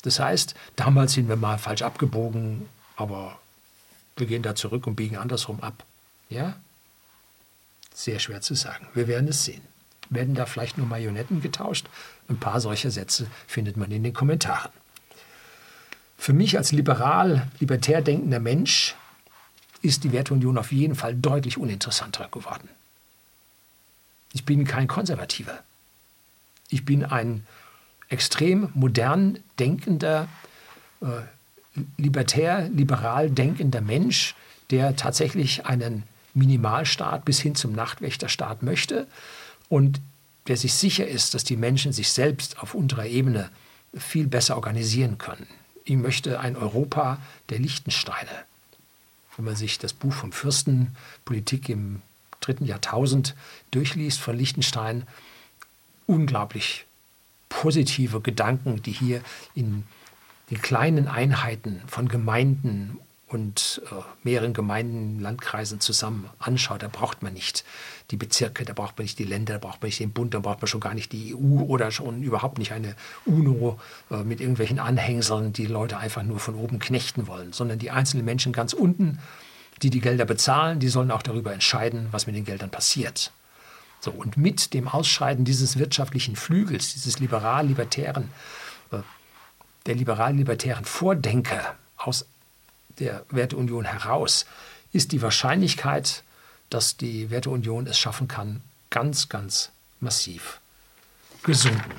Das 0.03 0.19
heißt, 0.19 0.55
damals 0.75 1.13
sind 1.13 1.27
wir 1.27 1.35
mal 1.35 1.57
falsch 1.57 1.81
abgebogen, 1.81 2.67
aber 2.95 3.39
wir 4.15 4.27
gehen 4.27 4.43
da 4.43 4.55
zurück 4.55 4.87
und 4.87 4.95
biegen 4.95 5.17
andersrum 5.17 5.61
ab. 5.61 5.83
Ja? 6.29 6.55
Sehr 7.93 8.19
schwer 8.19 8.41
zu 8.41 8.55
sagen. 8.55 8.87
Wir 8.93 9.07
werden 9.07 9.27
es 9.27 9.43
sehen. 9.43 9.61
Werden 10.09 10.35
da 10.35 10.45
vielleicht 10.45 10.77
nur 10.77 10.87
Marionetten 10.87 11.41
getauscht? 11.41 11.87
Ein 12.29 12.39
paar 12.39 12.61
solcher 12.61 12.91
Sätze 12.91 13.27
findet 13.47 13.75
man 13.77 13.91
in 13.91 14.03
den 14.03 14.13
Kommentaren. 14.13 14.71
Für 16.17 16.33
mich 16.33 16.57
als 16.57 16.71
liberal, 16.71 17.47
libertär 17.59 18.01
denkender 18.01 18.39
Mensch 18.39 18.95
ist 19.81 20.03
die 20.03 20.11
Werteunion 20.11 20.57
auf 20.57 20.71
jeden 20.71 20.95
Fall 20.95 21.15
deutlich 21.15 21.57
uninteressanter 21.57 22.27
geworden. 22.29 22.67
Ich 24.33 24.43
bin 24.43 24.65
kein 24.65 24.87
Konservativer. 24.87 25.59
Ich 26.69 26.83
bin 26.83 27.05
ein 27.05 27.45
extrem 28.09 28.69
modern 28.73 29.39
denkender, 29.59 30.27
äh, 31.01 31.81
libertär, 31.97 32.67
liberal 32.69 33.29
denkender 33.29 33.81
Mensch, 33.81 34.35
der 34.71 34.95
tatsächlich 34.95 35.65
einen 35.65 36.03
Minimalstaat 36.33 37.23
bis 37.23 37.39
hin 37.39 37.55
zum 37.55 37.71
Nachtwächterstaat 37.73 38.63
möchte 38.63 39.07
und 39.69 40.01
der 40.47 40.57
sich 40.57 40.73
sicher 40.73 41.07
ist, 41.07 41.33
dass 41.33 41.43
die 41.43 41.57
Menschen 41.57 41.93
sich 41.93 42.09
selbst 42.09 42.59
auf 42.59 42.73
unterer 42.73 43.05
Ebene 43.05 43.49
viel 43.95 44.27
besser 44.27 44.55
organisieren 44.55 45.17
können 45.17 45.47
ich 45.89 45.95
möchte 45.95 46.39
ein 46.41 46.57
Europa 46.57 47.17
der 47.49 47.59
Lichtensteine. 47.59 48.29
Wenn 49.35 49.45
man 49.45 49.55
sich 49.55 49.79
das 49.79 49.93
Buch 49.93 50.11
vom 50.11 50.33
Fürsten, 50.33 50.95
Politik 51.23 51.69
im 51.69 52.01
dritten 52.41 52.65
Jahrtausend 52.65 53.35
durchliest 53.71 54.19
von 54.19 54.37
Liechtenstein, 54.37 55.07
unglaublich 56.05 56.85
positive 57.47 58.19
Gedanken, 58.19 58.81
die 58.81 58.91
hier 58.91 59.21
in 59.55 59.85
den 60.51 60.61
kleinen 60.61 61.07
Einheiten 61.07 61.81
von 61.87 62.09
Gemeinden 62.09 62.99
und 63.27 63.81
äh, 63.91 63.95
mehreren 64.23 64.53
Gemeinden, 64.53 65.19
Landkreisen 65.19 65.81
zusammen 65.81 66.29
anschaut, 66.39 66.81
da 66.81 66.87
braucht 66.87 67.23
man 67.23 67.33
nicht 67.33 67.65
die 68.09 68.15
Bezirke, 68.15 68.63
da 68.63 68.73
braucht 68.73 68.97
man 68.97 69.03
nicht 69.03 69.19
die 69.19 69.25
Länder, 69.25 69.53
da 69.53 69.59
braucht 69.59 69.81
man 69.81 69.87
nicht 69.87 69.99
den 69.99 70.13
Bund, 70.13 70.33
da 70.33 70.39
braucht 70.39 70.61
man 70.61 70.67
schon 70.67 70.79
gar 70.79 70.93
nicht 70.93 71.11
die 71.11 71.35
EU 71.35 71.63
oder 71.63 71.91
schon 71.91 72.23
überhaupt 72.23 72.57
nicht 72.57 72.71
eine 72.71 72.95
UNO 73.25 73.79
äh, 74.09 74.23
mit 74.23 74.39
irgendwelchen 74.39 74.79
Anhängseln, 74.79 75.51
die 75.51 75.65
Leute 75.65 75.97
einfach 75.97 76.23
nur 76.23 76.39
von 76.39 76.55
oben 76.55 76.79
knechten 76.79 77.27
wollen, 77.27 77.51
sondern 77.51 77.79
die 77.79 77.91
einzelnen 77.91 78.23
Menschen 78.23 78.53
ganz 78.53 78.71
unten, 78.71 79.19
die 79.81 79.89
die 79.89 80.01
Gelder 80.01 80.25
bezahlen, 80.25 80.79
die 80.79 80.87
sollen 80.87 81.11
auch 81.11 81.21
darüber 81.21 81.53
entscheiden, 81.53 82.07
was 82.11 82.27
mit 82.27 82.35
den 82.35 82.45
Geldern 82.45 82.69
passiert. 82.69 83.31
So, 83.99 84.11
und 84.11 84.37
mit 84.37 84.73
dem 84.73 84.87
Ausscheiden 84.87 85.43
dieses 85.43 85.77
wirtschaftlichen 85.77 86.37
Flügels, 86.37 86.93
dieses 86.93 87.19
liberal-libertären, 87.19 88.29
äh, 88.91 88.99
der 89.85 89.95
liberal-libertären 89.95 90.85
Vordenker 90.85 91.75
aus 91.97 92.25
der 92.99 93.25
Werteunion 93.29 93.85
heraus 93.85 94.45
ist 94.93 95.11
die 95.11 95.21
Wahrscheinlichkeit, 95.21 96.23
dass 96.69 96.97
die 96.97 97.29
Werteunion 97.29 97.87
es 97.87 97.99
schaffen 97.99 98.27
kann, 98.27 98.61
ganz, 98.89 99.29
ganz 99.29 99.71
massiv 99.99 100.59
gesunken. 101.43 101.91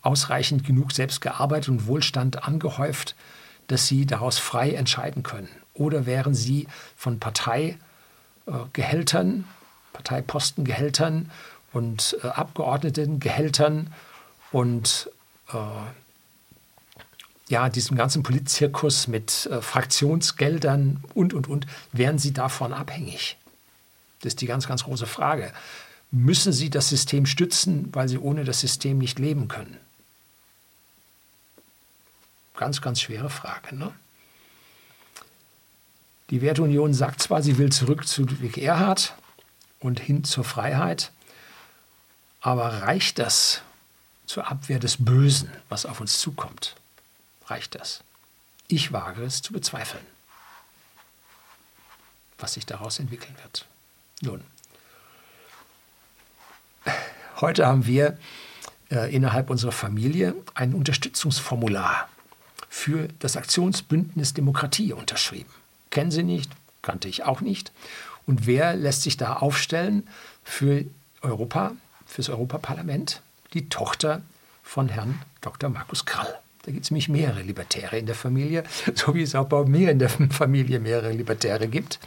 ausreichend 0.00 0.66
genug 0.66 0.92
selbst 0.92 1.20
gearbeitet 1.20 1.68
und 1.68 1.86
Wohlstand 1.86 2.42
angehäuft, 2.42 3.14
dass 3.66 3.86
sie 3.86 4.06
daraus 4.06 4.38
frei 4.38 4.72
entscheiden 4.72 5.22
können? 5.22 5.50
Oder 5.74 6.06
wären 6.06 6.34
sie 6.34 6.68
von 6.96 7.18
Parteigehältern, 7.18 9.44
Parteipostengehältern 9.92 11.30
und 11.72 12.16
äh, 12.22 12.28
Abgeordnetengehältern 12.28 13.92
und 14.50 15.10
äh, 15.52 15.56
ja, 17.48 17.68
diesem 17.68 17.96
ganzen 17.96 18.22
Politzirkus 18.22 19.08
mit 19.08 19.46
äh, 19.46 19.60
Fraktionsgeldern 19.60 21.02
und, 21.14 21.34
und, 21.34 21.48
und, 21.48 21.66
wären 21.92 22.18
sie 22.18 22.32
davon 22.32 22.72
abhängig? 22.72 23.36
Das 24.20 24.32
ist 24.32 24.40
die 24.40 24.46
ganz, 24.46 24.66
ganz 24.66 24.84
große 24.84 25.06
Frage. 25.06 25.52
Müssen 26.10 26.52
sie 26.52 26.70
das 26.70 26.88
System 26.88 27.26
stützen, 27.26 27.88
weil 27.92 28.08
sie 28.08 28.18
ohne 28.18 28.44
das 28.44 28.60
System 28.60 28.98
nicht 28.98 29.18
leben 29.18 29.48
können? 29.48 29.76
Ganz, 32.54 32.80
ganz 32.80 33.00
schwere 33.00 33.30
Frage. 33.30 33.74
Ne? 33.74 33.92
Die 36.32 36.40
Werteunion 36.40 36.94
sagt 36.94 37.20
zwar, 37.20 37.42
sie 37.42 37.58
will 37.58 37.70
zurück 37.70 38.08
zu 38.08 38.22
Ludwig 38.22 38.56
Erhard 38.56 39.14
und 39.80 40.00
hin 40.00 40.24
zur 40.24 40.44
Freiheit, 40.44 41.12
aber 42.40 42.84
reicht 42.84 43.18
das 43.18 43.60
zur 44.24 44.50
Abwehr 44.50 44.78
des 44.78 45.04
Bösen, 45.04 45.50
was 45.68 45.84
auf 45.84 46.00
uns 46.00 46.18
zukommt? 46.18 46.74
Reicht 47.48 47.74
das? 47.74 48.02
Ich 48.66 48.94
wage 48.94 49.22
es 49.22 49.42
zu 49.42 49.52
bezweifeln, 49.52 50.06
was 52.38 52.54
sich 52.54 52.64
daraus 52.64 52.98
entwickeln 52.98 53.36
wird. 53.42 53.66
Nun, 54.22 54.42
heute 57.42 57.66
haben 57.66 57.84
wir 57.84 58.16
äh, 58.90 59.14
innerhalb 59.14 59.50
unserer 59.50 59.72
Familie 59.72 60.34
ein 60.54 60.72
Unterstützungsformular 60.72 62.08
für 62.70 63.08
das 63.18 63.36
Aktionsbündnis 63.36 64.32
Demokratie 64.32 64.94
unterschrieben 64.94 65.52
kennen 65.92 66.10
sie 66.10 66.24
nicht, 66.24 66.50
kannte 66.82 67.08
ich 67.08 67.22
auch 67.22 67.40
nicht. 67.40 67.70
Und 68.26 68.46
wer 68.46 68.74
lässt 68.74 69.02
sich 69.02 69.16
da 69.16 69.34
aufstellen 69.34 70.08
für 70.42 70.84
Europa, 71.20 71.72
fürs 72.06 72.28
Europaparlament? 72.28 73.22
Die 73.54 73.68
Tochter 73.68 74.22
von 74.64 74.88
Herrn 74.88 75.20
Dr. 75.40 75.70
Markus 75.70 76.04
Krall. 76.04 76.38
Da 76.64 76.72
gibt 76.72 76.84
es 76.84 76.90
nämlich 76.90 77.08
mehrere 77.08 77.42
Libertäre 77.42 77.98
in 77.98 78.06
der 78.06 78.14
Familie, 78.14 78.64
so 78.94 79.14
wie 79.14 79.22
es 79.22 79.34
auch 79.34 79.46
bei 79.46 79.64
mir 79.64 79.90
in 79.90 79.98
der 79.98 80.08
Familie 80.08 80.80
mehrere 80.80 81.12
Libertäre 81.12 81.68
gibt. 81.68 81.98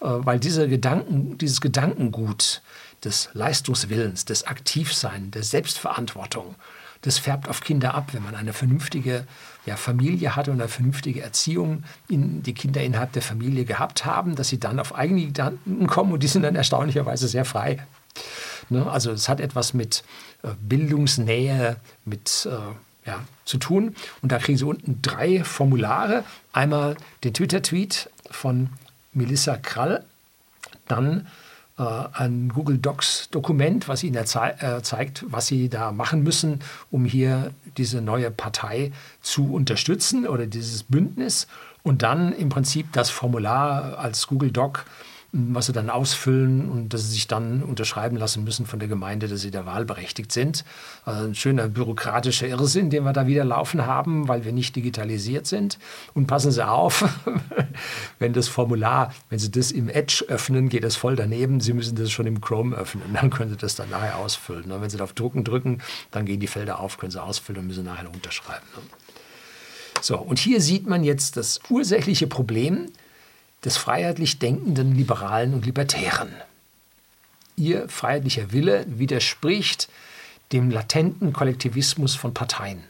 Äh, 0.00 0.06
weil 0.06 0.38
diese 0.38 0.68
Gedanken, 0.68 1.38
dieses 1.38 1.60
Gedankengut 1.60 2.62
des 3.04 3.30
Leistungswillens, 3.32 4.24
des 4.24 4.46
Aktivseins, 4.46 5.32
der 5.32 5.42
Selbstverantwortung, 5.42 6.54
das 7.02 7.18
färbt 7.18 7.48
auf 7.48 7.60
Kinder 7.60 7.94
ab, 7.94 8.12
wenn 8.12 8.22
man 8.22 8.34
eine 8.34 8.52
vernünftige 8.52 9.26
ja, 9.64 9.76
Familie 9.76 10.36
hat 10.36 10.48
und 10.48 10.60
eine 10.60 10.68
vernünftige 10.68 11.22
Erziehung 11.22 11.84
in 12.08 12.42
die 12.42 12.54
Kinder 12.54 12.82
innerhalb 12.82 13.12
der 13.12 13.22
Familie 13.22 13.64
gehabt 13.64 14.04
haben, 14.04 14.34
dass 14.36 14.48
sie 14.48 14.60
dann 14.60 14.80
auf 14.80 14.94
eigene 14.94 15.26
Gedanken 15.26 15.86
kommen 15.86 16.12
und 16.12 16.22
die 16.22 16.28
sind 16.28 16.42
dann 16.42 16.56
erstaunlicherweise 16.56 17.28
sehr 17.28 17.44
frei. 17.44 17.84
Ne? 18.68 18.88
Also 18.90 19.12
es 19.12 19.28
hat 19.28 19.40
etwas 19.40 19.74
mit 19.74 20.04
äh, 20.42 20.48
Bildungsnähe, 20.60 21.76
mit 22.04 22.48
äh, 22.50 23.08
ja, 23.08 23.24
zu 23.44 23.58
tun. 23.58 23.94
Und 24.20 24.32
da 24.32 24.38
kriegen 24.38 24.58
Sie 24.58 24.64
unten 24.64 25.00
drei 25.00 25.44
Formulare. 25.44 26.24
Einmal 26.52 26.96
den 27.24 27.32
Twitter-Tweet 27.32 28.10
von 28.30 28.70
Melissa 29.12 29.56
Krall, 29.56 30.04
dann 30.88 31.28
äh, 31.78 31.82
ein 32.12 32.48
Google 32.48 32.78
Docs 32.78 33.28
Dokument, 33.30 33.88
was 33.88 34.02
Ihnen 34.02 34.16
äh, 34.16 34.82
zeigt, 34.82 35.24
was 35.28 35.46
Sie 35.46 35.68
da 35.68 35.92
machen 35.92 36.22
müssen, 36.22 36.60
um 36.90 37.04
hier 37.04 37.52
diese 37.76 38.00
neue 38.00 38.30
Partei 38.30 38.92
zu 39.20 39.52
unterstützen 39.52 40.26
oder 40.26 40.46
dieses 40.46 40.84
Bündnis. 40.84 41.46
Und 41.82 42.02
dann 42.02 42.32
im 42.32 42.48
Prinzip 42.48 42.92
das 42.92 43.10
Formular 43.10 43.98
als 43.98 44.26
Google 44.26 44.50
Doc 44.50 44.86
was 45.36 45.66
sie 45.66 45.72
dann 45.72 45.90
ausfüllen 45.90 46.68
und 46.68 46.94
dass 46.94 47.02
sie 47.02 47.12
sich 47.12 47.28
dann 47.28 47.62
unterschreiben 47.62 48.16
lassen 48.16 48.44
müssen 48.44 48.64
von 48.64 48.78
der 48.78 48.88
Gemeinde, 48.88 49.28
dass 49.28 49.40
sie 49.40 49.50
da 49.50 49.66
wahlberechtigt 49.66 50.32
sind. 50.32 50.64
Also 51.04 51.24
ein 51.24 51.34
schöner 51.34 51.68
bürokratischer 51.68 52.48
Irrsinn, 52.48 52.90
den 52.90 53.04
wir 53.04 53.12
da 53.12 53.26
wieder 53.26 53.44
laufen 53.44 53.86
haben, 53.86 54.28
weil 54.28 54.44
wir 54.44 54.52
nicht 54.52 54.74
digitalisiert 54.76 55.46
sind. 55.46 55.78
Und 56.14 56.26
passen 56.26 56.50
Sie 56.50 56.66
auf, 56.66 57.04
wenn 58.18 58.32
das 58.32 58.48
Formular, 58.48 59.12
wenn 59.28 59.38
Sie 59.38 59.50
das 59.50 59.72
im 59.72 59.88
Edge 59.88 60.24
öffnen, 60.28 60.68
geht 60.68 60.84
das 60.84 60.96
voll 60.96 61.16
daneben. 61.16 61.60
Sie 61.60 61.72
müssen 61.72 61.96
das 61.96 62.10
schon 62.10 62.26
im 62.26 62.40
Chrome 62.40 62.74
öffnen. 62.74 63.02
Dann 63.12 63.30
können 63.30 63.50
Sie 63.50 63.56
das 63.56 63.74
dann 63.74 63.90
nachher 63.90 64.16
ausfüllen. 64.16 64.70
Und 64.72 64.80
wenn 64.80 64.90
Sie 64.90 65.00
auf 65.00 65.12
Drucken 65.12 65.44
drücken, 65.44 65.82
dann 66.10 66.24
gehen 66.24 66.40
die 66.40 66.46
Felder 66.46 66.80
auf, 66.80 66.96
können 66.96 67.12
Sie 67.12 67.22
ausfüllen 67.22 67.60
und 67.60 67.66
müssen 67.68 67.84
nachher 67.84 68.08
unterschreiben. 68.12 68.66
So, 70.00 70.18
und 70.18 70.38
hier 70.38 70.60
sieht 70.60 70.86
man 70.86 71.04
jetzt 71.04 71.36
das 71.36 71.60
ursächliche 71.68 72.26
Problem, 72.26 72.90
des 73.64 73.76
freiheitlich 73.76 74.38
denkenden 74.38 74.94
Liberalen 74.94 75.54
und 75.54 75.66
Libertären. 75.66 76.30
Ihr 77.56 77.88
freiheitlicher 77.88 78.52
Wille 78.52 78.84
widerspricht 78.86 79.88
dem 80.52 80.70
latenten 80.70 81.32
Kollektivismus 81.32 82.14
von 82.14 82.34
Parteien. 82.34 82.84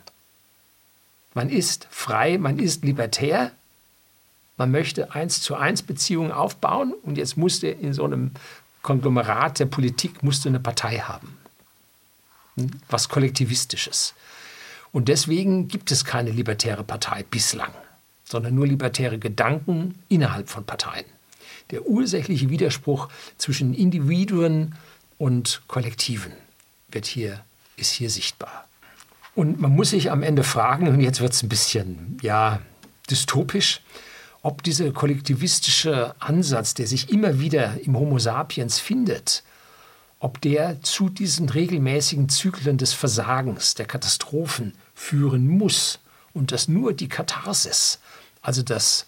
Man 1.34 1.48
ist 1.48 1.86
frei, 1.90 2.38
man 2.38 2.58
ist 2.58 2.84
libertär, 2.84 3.52
man 4.56 4.70
möchte 4.70 5.14
eins 5.14 5.40
zu 5.40 5.54
eins 5.54 5.82
Beziehungen 5.82 6.32
aufbauen 6.32 6.94
und 7.02 7.18
jetzt 7.18 7.36
musste 7.36 7.68
in 7.68 7.92
so 7.92 8.04
einem 8.04 8.32
Konglomerat 8.82 9.58
der 9.58 9.66
Politik 9.66 10.22
musste 10.22 10.48
eine 10.48 10.60
Partei 10.60 10.98
haben. 10.98 11.36
Hm? 12.56 12.70
Was 12.88 13.08
Kollektivistisches. 13.08 14.14
Und 14.92 15.08
deswegen 15.08 15.68
gibt 15.68 15.90
es 15.90 16.04
keine 16.04 16.30
libertäre 16.30 16.84
Partei 16.84 17.22
bislang 17.22 17.72
sondern 18.28 18.54
nur 18.54 18.66
libertäre 18.66 19.18
Gedanken 19.18 19.94
innerhalb 20.08 20.48
von 20.48 20.64
Parteien. 20.64 21.06
Der 21.70 21.86
ursächliche 21.86 22.50
Widerspruch 22.50 23.08
zwischen 23.38 23.74
Individuen 23.74 24.74
und 25.18 25.62
Kollektiven 25.66 26.32
wird 26.90 27.06
hier, 27.06 27.40
ist 27.76 27.92
hier 27.92 28.10
sichtbar. 28.10 28.68
Und 29.34 29.60
man 29.60 29.72
muss 29.72 29.90
sich 29.90 30.10
am 30.10 30.22
Ende 30.22 30.44
fragen, 30.44 30.88
und 30.88 31.00
jetzt 31.00 31.20
wird 31.20 31.32
es 31.32 31.42
ein 31.42 31.48
bisschen 31.48 32.18
ja, 32.22 32.60
dystopisch, 33.10 33.82
ob 34.42 34.62
dieser 34.62 34.92
kollektivistische 34.92 36.14
Ansatz, 36.20 36.74
der 36.74 36.86
sich 36.86 37.10
immer 37.10 37.40
wieder 37.40 37.80
im 37.82 37.98
Homo 37.98 38.18
sapiens 38.18 38.78
findet, 38.78 39.42
ob 40.20 40.40
der 40.40 40.82
zu 40.82 41.08
diesen 41.08 41.48
regelmäßigen 41.48 42.28
Zyklen 42.28 42.78
des 42.78 42.92
Versagens, 42.92 43.74
der 43.74 43.86
Katastrophen 43.86 44.72
führen 44.94 45.46
muss 45.48 45.98
und 46.32 46.52
dass 46.52 46.68
nur 46.68 46.92
die 46.92 47.08
Katharsis 47.08 47.98
also 48.46 48.62
das, 48.62 49.06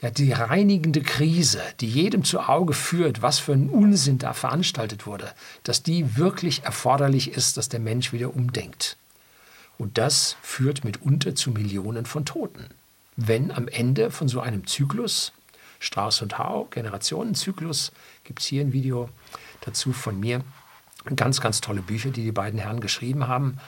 ja, 0.00 0.10
die 0.10 0.30
reinigende 0.30 1.02
Krise, 1.02 1.60
die 1.80 1.88
jedem 1.88 2.22
zu 2.22 2.38
Auge 2.38 2.72
führt, 2.72 3.20
was 3.20 3.40
für 3.40 3.52
ein 3.52 3.68
Unsinn 3.68 4.18
da 4.18 4.32
veranstaltet 4.32 5.06
wurde, 5.06 5.32
dass 5.64 5.82
die 5.82 6.16
wirklich 6.16 6.62
erforderlich 6.62 7.32
ist, 7.32 7.56
dass 7.56 7.68
der 7.68 7.80
Mensch 7.80 8.12
wieder 8.12 8.32
umdenkt. 8.32 8.96
Und 9.76 9.98
das 9.98 10.36
führt 10.40 10.84
mitunter 10.84 11.34
zu 11.34 11.50
Millionen 11.50 12.06
von 12.06 12.24
Toten. 12.24 12.66
Wenn 13.16 13.50
am 13.50 13.66
Ende 13.66 14.12
von 14.12 14.28
so 14.28 14.40
einem 14.40 14.68
Zyklus, 14.68 15.32
Strauß 15.80 16.22
und 16.22 16.38
Hau, 16.38 16.68
Generationenzyklus, 16.70 17.90
gibt 18.22 18.38
es 18.38 18.46
hier 18.46 18.60
ein 18.60 18.72
Video 18.72 19.08
dazu 19.62 19.92
von 19.92 20.20
mir, 20.20 20.44
ganz, 21.16 21.40
ganz 21.40 21.60
tolle 21.60 21.82
Bücher, 21.82 22.10
die 22.10 22.22
die 22.22 22.30
beiden 22.30 22.60
Herren 22.60 22.78
geschrieben 22.78 23.26
haben, 23.26 23.58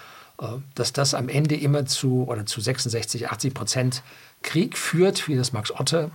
dass 0.74 0.92
das 0.92 1.14
am 1.14 1.28
Ende 1.28 1.56
immer 1.56 1.86
zu 1.86 2.24
oder 2.28 2.46
zu 2.46 2.60
66, 2.60 3.30
80 3.30 3.54
Prozent 3.54 4.02
Krieg 4.42 4.76
führt, 4.76 5.28
wie 5.28 5.36
das 5.36 5.52
Max 5.52 5.70
Otte 5.70 6.10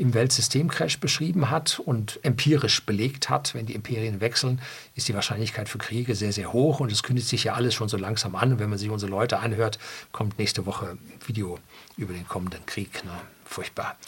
im 0.00 0.14
Weltsystemcrash 0.14 0.98
beschrieben 0.98 1.50
hat 1.50 1.78
und 1.78 2.20
empirisch 2.22 2.86
belegt 2.86 3.28
hat, 3.28 3.54
wenn 3.54 3.66
die 3.66 3.74
Imperien 3.74 4.22
wechseln, 4.22 4.62
ist 4.94 5.08
die 5.08 5.14
Wahrscheinlichkeit 5.14 5.68
für 5.68 5.76
Kriege 5.76 6.14
sehr, 6.14 6.32
sehr 6.32 6.54
hoch 6.54 6.80
und 6.80 6.90
es 6.90 7.02
kündigt 7.02 7.28
sich 7.28 7.44
ja 7.44 7.52
alles 7.52 7.74
schon 7.74 7.90
so 7.90 7.98
langsam 7.98 8.34
an. 8.34 8.52
Und 8.52 8.58
wenn 8.60 8.70
man 8.70 8.78
sich 8.78 8.88
unsere 8.88 9.10
Leute 9.10 9.40
anhört, 9.40 9.78
kommt 10.10 10.38
nächste 10.38 10.64
Woche 10.64 10.92
ein 10.92 11.20
Video 11.26 11.58
über 11.98 12.14
den 12.14 12.26
kommenden 12.26 12.64
Krieg. 12.64 13.04
Ne? 13.04 13.10
Furchtbar. 13.44 13.98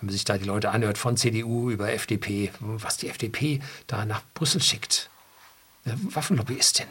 Wenn 0.00 0.06
man 0.06 0.12
sich 0.14 0.24
da 0.24 0.38
die 0.38 0.46
Leute 0.46 0.70
anhört 0.70 0.96
von 0.96 1.18
CDU 1.18 1.70
über 1.70 1.92
FDP, 1.92 2.50
was 2.60 2.96
die 2.96 3.10
FDP 3.10 3.60
da 3.86 4.06
nach 4.06 4.22
Brüssel 4.32 4.62
schickt. 4.62 5.10
Eine 5.84 5.98
Waffenlobbyistin. 6.14 6.86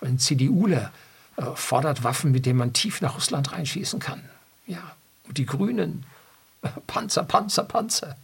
Ein 0.00 0.20
CDUler 0.20 0.84
äh, 0.84 1.09
fordert 1.54 2.04
Waffen, 2.04 2.32
mit 2.32 2.46
denen 2.46 2.58
man 2.58 2.72
tief 2.72 3.00
nach 3.00 3.16
Russland 3.16 3.52
reinschießen 3.52 4.00
kann. 4.00 4.22
Ja, 4.66 4.96
und 5.26 5.38
die 5.38 5.46
Grünen, 5.46 6.04
Panzer, 6.86 7.24
Panzer, 7.24 7.64
Panzer. 7.64 8.16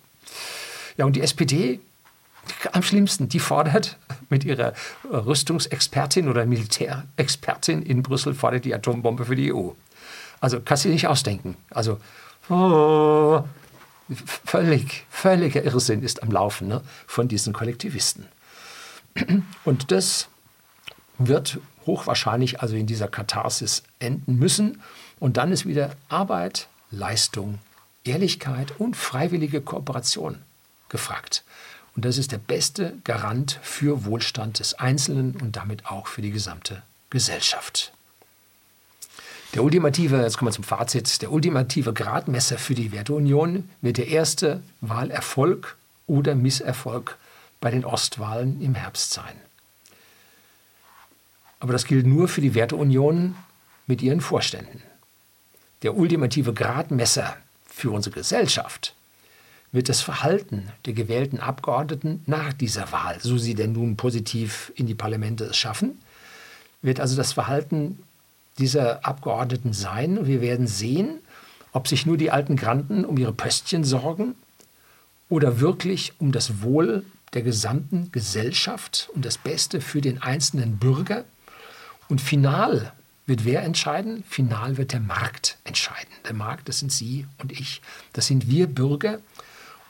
Ja, 0.97 1.05
und 1.05 1.17
die 1.17 1.21
SPD, 1.21 1.81
am 2.73 2.83
schlimmsten, 2.83 3.29
die 3.29 3.41
fordert 3.41 3.97
mit 4.29 4.45
ihrer 4.45 4.73
Rüstungsexpertin 5.11 6.29
oder 6.29 6.47
Militärexpertin 6.47 7.83
in 7.83 8.03
Brüssel, 8.03 8.35
fordert 8.35 8.65
die 8.65 8.75
Atombombe 8.75 9.25
für 9.25 9.37
die 9.37 9.53
EU. 9.53 9.71
Also 10.41 10.61
kannst 10.61 10.85
du 10.85 10.89
dir 10.89 10.95
nicht 10.95 11.09
ausdenken. 11.09 11.57
Also 11.71 11.99
oh, 12.49 13.43
völlig, 14.45 15.05
völliger 15.11 15.65
Irrsinn 15.65 16.03
ist 16.03 16.23
am 16.23 16.31
Laufen 16.31 16.69
ne, 16.69 16.83
von 17.07 17.29
diesen 17.29 17.53
Kollektivisten. 17.53 18.27
Und 19.65 19.91
das 19.91 20.29
wird 21.19 21.59
hochwahrscheinlich 21.87 22.61
also 22.61 22.77
in 22.77 22.87
dieser 22.87 23.09
Katharsis 23.09 23.83
enden 23.99 24.37
müssen. 24.37 24.83
Und 25.19 25.37
dann 25.37 25.53
ist 25.53 25.67
wieder 25.67 25.93
Arbeit, 26.09 26.69
Leistung, 26.91 27.59
Ehrlichkeit 28.05 28.79
und 28.79 28.97
freiwillige 28.97 29.61
Kooperation 29.61 30.43
gefragt. 30.89 31.45
Und 31.95 32.05
das 32.05 32.19
ist 32.19 32.33
der 32.33 32.39
beste 32.39 32.93
Garant 33.05 33.59
für 33.63 34.05
Wohlstand 34.05 34.59
des 34.59 34.75
Einzelnen 34.75 35.35
und 35.37 35.57
damit 35.57 35.87
auch 35.87 36.07
für 36.07 36.23
die 36.23 36.31
gesamte 36.31 36.83
Gesellschaft. 37.11 37.93
Der 39.55 39.65
ultimative, 39.65 40.21
jetzt 40.21 40.37
kommen 40.37 40.51
wir 40.51 40.55
zum 40.55 40.65
Fazit, 40.65 41.23
der 41.23 41.33
ultimative 41.33 41.95
Gradmesser 41.95 42.59
für 42.59 42.75
die 42.75 42.93
Werteunion 42.93 43.71
wird 43.81 43.97
der 43.97 44.09
erste 44.09 44.63
Wahlerfolg 44.83 45.77
oder 46.07 46.35
Misserfolg 46.35 47.17
bei 47.61 47.71
den 47.71 47.87
Ostwahlen 47.87 48.61
im 48.61 48.75
Herbst 48.75 49.13
sein. 49.13 49.35
Aber 51.61 51.73
das 51.73 51.87
gilt 51.87 52.07
nur 52.07 52.29
für 52.29 52.41
die 52.41 52.55
Werteunion 52.55 53.35
mit 53.87 54.03
ihren 54.03 54.21
Vorständen 54.21 54.83
der 55.83 55.97
ultimative 55.97 56.53
Gradmesser 56.53 57.37
für 57.67 57.91
unsere 57.91 58.17
Gesellschaft 58.17 58.95
wird 59.73 59.89
das 59.89 60.01
Verhalten 60.01 60.69
der 60.87 60.95
gewählten 60.95 61.39
Abgeordneten 61.39 62.23
nach 62.27 62.53
dieser 62.53 62.93
Wahl, 62.93 63.19
so 63.21 63.37
sie 63.37 63.55
denn 63.55 63.73
nun 63.73 63.97
positiv 63.97 64.73
in 64.75 64.87
die 64.87 64.95
Parlamente 64.95 65.45
es 65.45 65.57
schaffen, 65.57 66.01
wird 66.83 67.01
also 67.01 67.17
das 67.17 67.33
Verhalten 67.33 67.99
dieser 68.59 69.05
Abgeordneten 69.05 69.73
sein. 69.73 70.19
Und 70.19 70.27
wir 70.27 70.41
werden 70.41 70.67
sehen, 70.67 71.19
ob 71.73 71.89
sich 71.89 72.07
nur 72.07 72.17
die 72.17 72.31
alten 72.31 72.57
Granden 72.57 73.05
um 73.05 73.19
ihre 73.19 73.33
Pöstchen 73.33 73.85
sorgen 73.85 74.35
oder 75.29 75.61
wirklich 75.61 76.15
um 76.19 76.33
das 76.33 76.63
Wohl 76.63 77.05
der 77.35 77.43
gesamten 77.43 78.11
Gesellschaft, 78.13 79.11
um 79.15 79.21
das 79.21 79.37
Beste 79.37 79.81
für 79.81 80.01
den 80.01 80.23
einzelnen 80.23 80.79
Bürger. 80.79 81.25
Und 82.09 82.21
final 82.21 82.93
wird 83.27 83.45
wer 83.45 83.63
entscheiden? 83.63 84.23
Final 84.29 84.77
wird 84.77 84.93
der 84.93 85.01
Markt 85.01 85.59
entscheiden. 85.65 86.13
Der 86.27 86.35
Markt, 86.35 86.69
das 86.69 86.79
sind 86.79 86.93
Sie 86.93 87.27
und 87.39 87.53
ich. 87.53 87.83
Das 88.13 88.27
sind 88.27 88.49
wir 88.49 88.69
Bürger. 88.69 89.19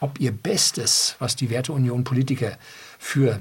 Ob 0.01 0.21
ihr 0.21 0.33
Bestes, 0.33 1.17
was 1.19 1.37
die 1.37 1.51
Werteunion 1.51 2.05
Politiker 2.05 2.59
für 2.99 3.41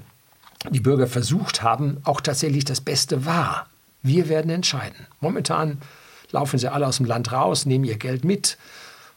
die 0.69 0.79
Bürger 0.79 1.07
versucht 1.07 1.63
haben, 1.63 1.97
auch 2.03 2.21
tatsächlich 2.21 2.65
das 2.65 2.81
Beste 2.81 3.25
war. 3.25 3.67
Wir 4.01 4.29
werden 4.29 4.51
entscheiden. 4.51 5.07
Momentan 5.19 5.81
laufen 6.31 6.59
sie 6.59 6.71
alle 6.71 6.87
aus 6.87 6.97
dem 6.97 7.05
Land 7.05 7.31
raus, 7.31 7.65
nehmen 7.65 7.85
ihr 7.85 7.97
Geld 7.97 8.23
mit, 8.23 8.57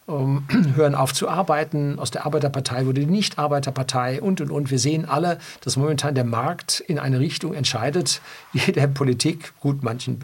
ähm, 0.09 0.44
hören 0.74 0.94
auf 0.94 1.12
zu 1.12 1.28
arbeiten. 1.28 1.98
Aus 1.98 2.11
der 2.11 2.26
Arbeiterpartei 2.26 2.86
wurde 2.86 3.00
die 3.00 3.06
Nicht-Arbeiterpartei 3.06 4.20
und, 4.20 4.40
und, 4.40 4.50
und. 4.50 4.70
Wir 4.70 4.78
sehen 4.78 5.04
alle, 5.04 5.38
dass 5.62 5.76
momentan 5.76 6.14
der 6.14 6.24
Markt 6.24 6.80
in 6.80 6.98
eine 6.98 7.20
Richtung 7.20 7.54
entscheidet, 7.54 8.20
die 8.52 8.72
der 8.72 8.86
Politik, 8.86 9.52
gut, 9.61 9.82
manchen 9.82 10.22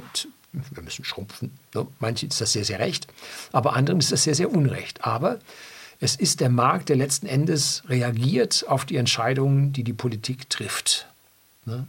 wir 0.53 0.83
müssen 0.83 1.05
schrumpfen. 1.05 1.51
Ne? 1.75 1.87
Manchen 1.99 2.29
ist 2.29 2.41
das 2.41 2.53
sehr, 2.53 2.65
sehr 2.65 2.79
recht, 2.79 3.09
aber 3.53 3.75
anderen 3.75 3.99
ist 3.99 4.13
das 4.13 4.23
sehr, 4.23 4.35
sehr 4.35 4.53
unrecht. 4.53 5.05
Aber 5.05 5.41
es 6.01 6.17
ist 6.17 6.41
der 6.41 6.51
Markt, 6.51 6.89
der 6.89 6.97
letzten 6.97 7.27
Endes 7.27 7.83
reagiert 7.89 8.65
auf 8.69 8.85
die 8.85 8.97
Entscheidungen, 8.97 9.73
die 9.73 9.85
die 9.85 9.93
Politik 9.93 10.49
trifft. 10.51 11.07
Ne? 11.65 11.87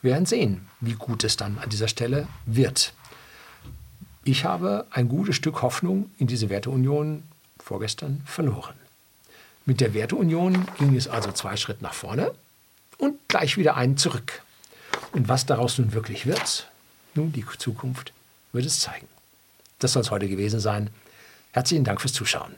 Wir 0.00 0.12
werden 0.12 0.26
sehen, 0.26 0.68
wie 0.80 0.94
gut 0.94 1.22
es 1.22 1.36
dann 1.36 1.58
an 1.58 1.70
dieser 1.70 1.88
Stelle 1.88 2.26
wird. 2.44 2.92
Ich 4.24 4.44
habe 4.44 4.86
ein 4.90 5.08
gutes 5.08 5.34
Stück 5.34 5.62
Hoffnung 5.62 6.10
in 6.18 6.28
diese 6.28 6.48
Werteunion 6.48 7.24
vorgestern 7.58 8.22
verloren. 8.24 8.74
Mit 9.66 9.80
der 9.80 9.94
Werteunion 9.94 10.66
ging 10.78 10.94
es 10.94 11.08
also 11.08 11.32
zwei 11.32 11.56
Schritte 11.56 11.82
nach 11.82 11.94
vorne 11.94 12.32
und 12.98 13.16
gleich 13.28 13.56
wieder 13.56 13.76
einen 13.76 13.96
zurück. 13.96 14.42
Und 15.12 15.28
was 15.28 15.46
daraus 15.46 15.78
nun 15.78 15.92
wirklich 15.92 16.26
wird, 16.26 16.68
nun 17.14 17.32
die 17.32 17.44
Zukunft 17.58 18.12
wird 18.52 18.64
es 18.64 18.78
zeigen. 18.78 19.08
Das 19.80 19.92
soll 19.92 20.02
es 20.02 20.10
heute 20.12 20.28
gewesen 20.28 20.60
sein. 20.60 20.90
Herzlichen 21.50 21.84
Dank 21.84 22.00
fürs 22.00 22.12
Zuschauen. 22.12 22.54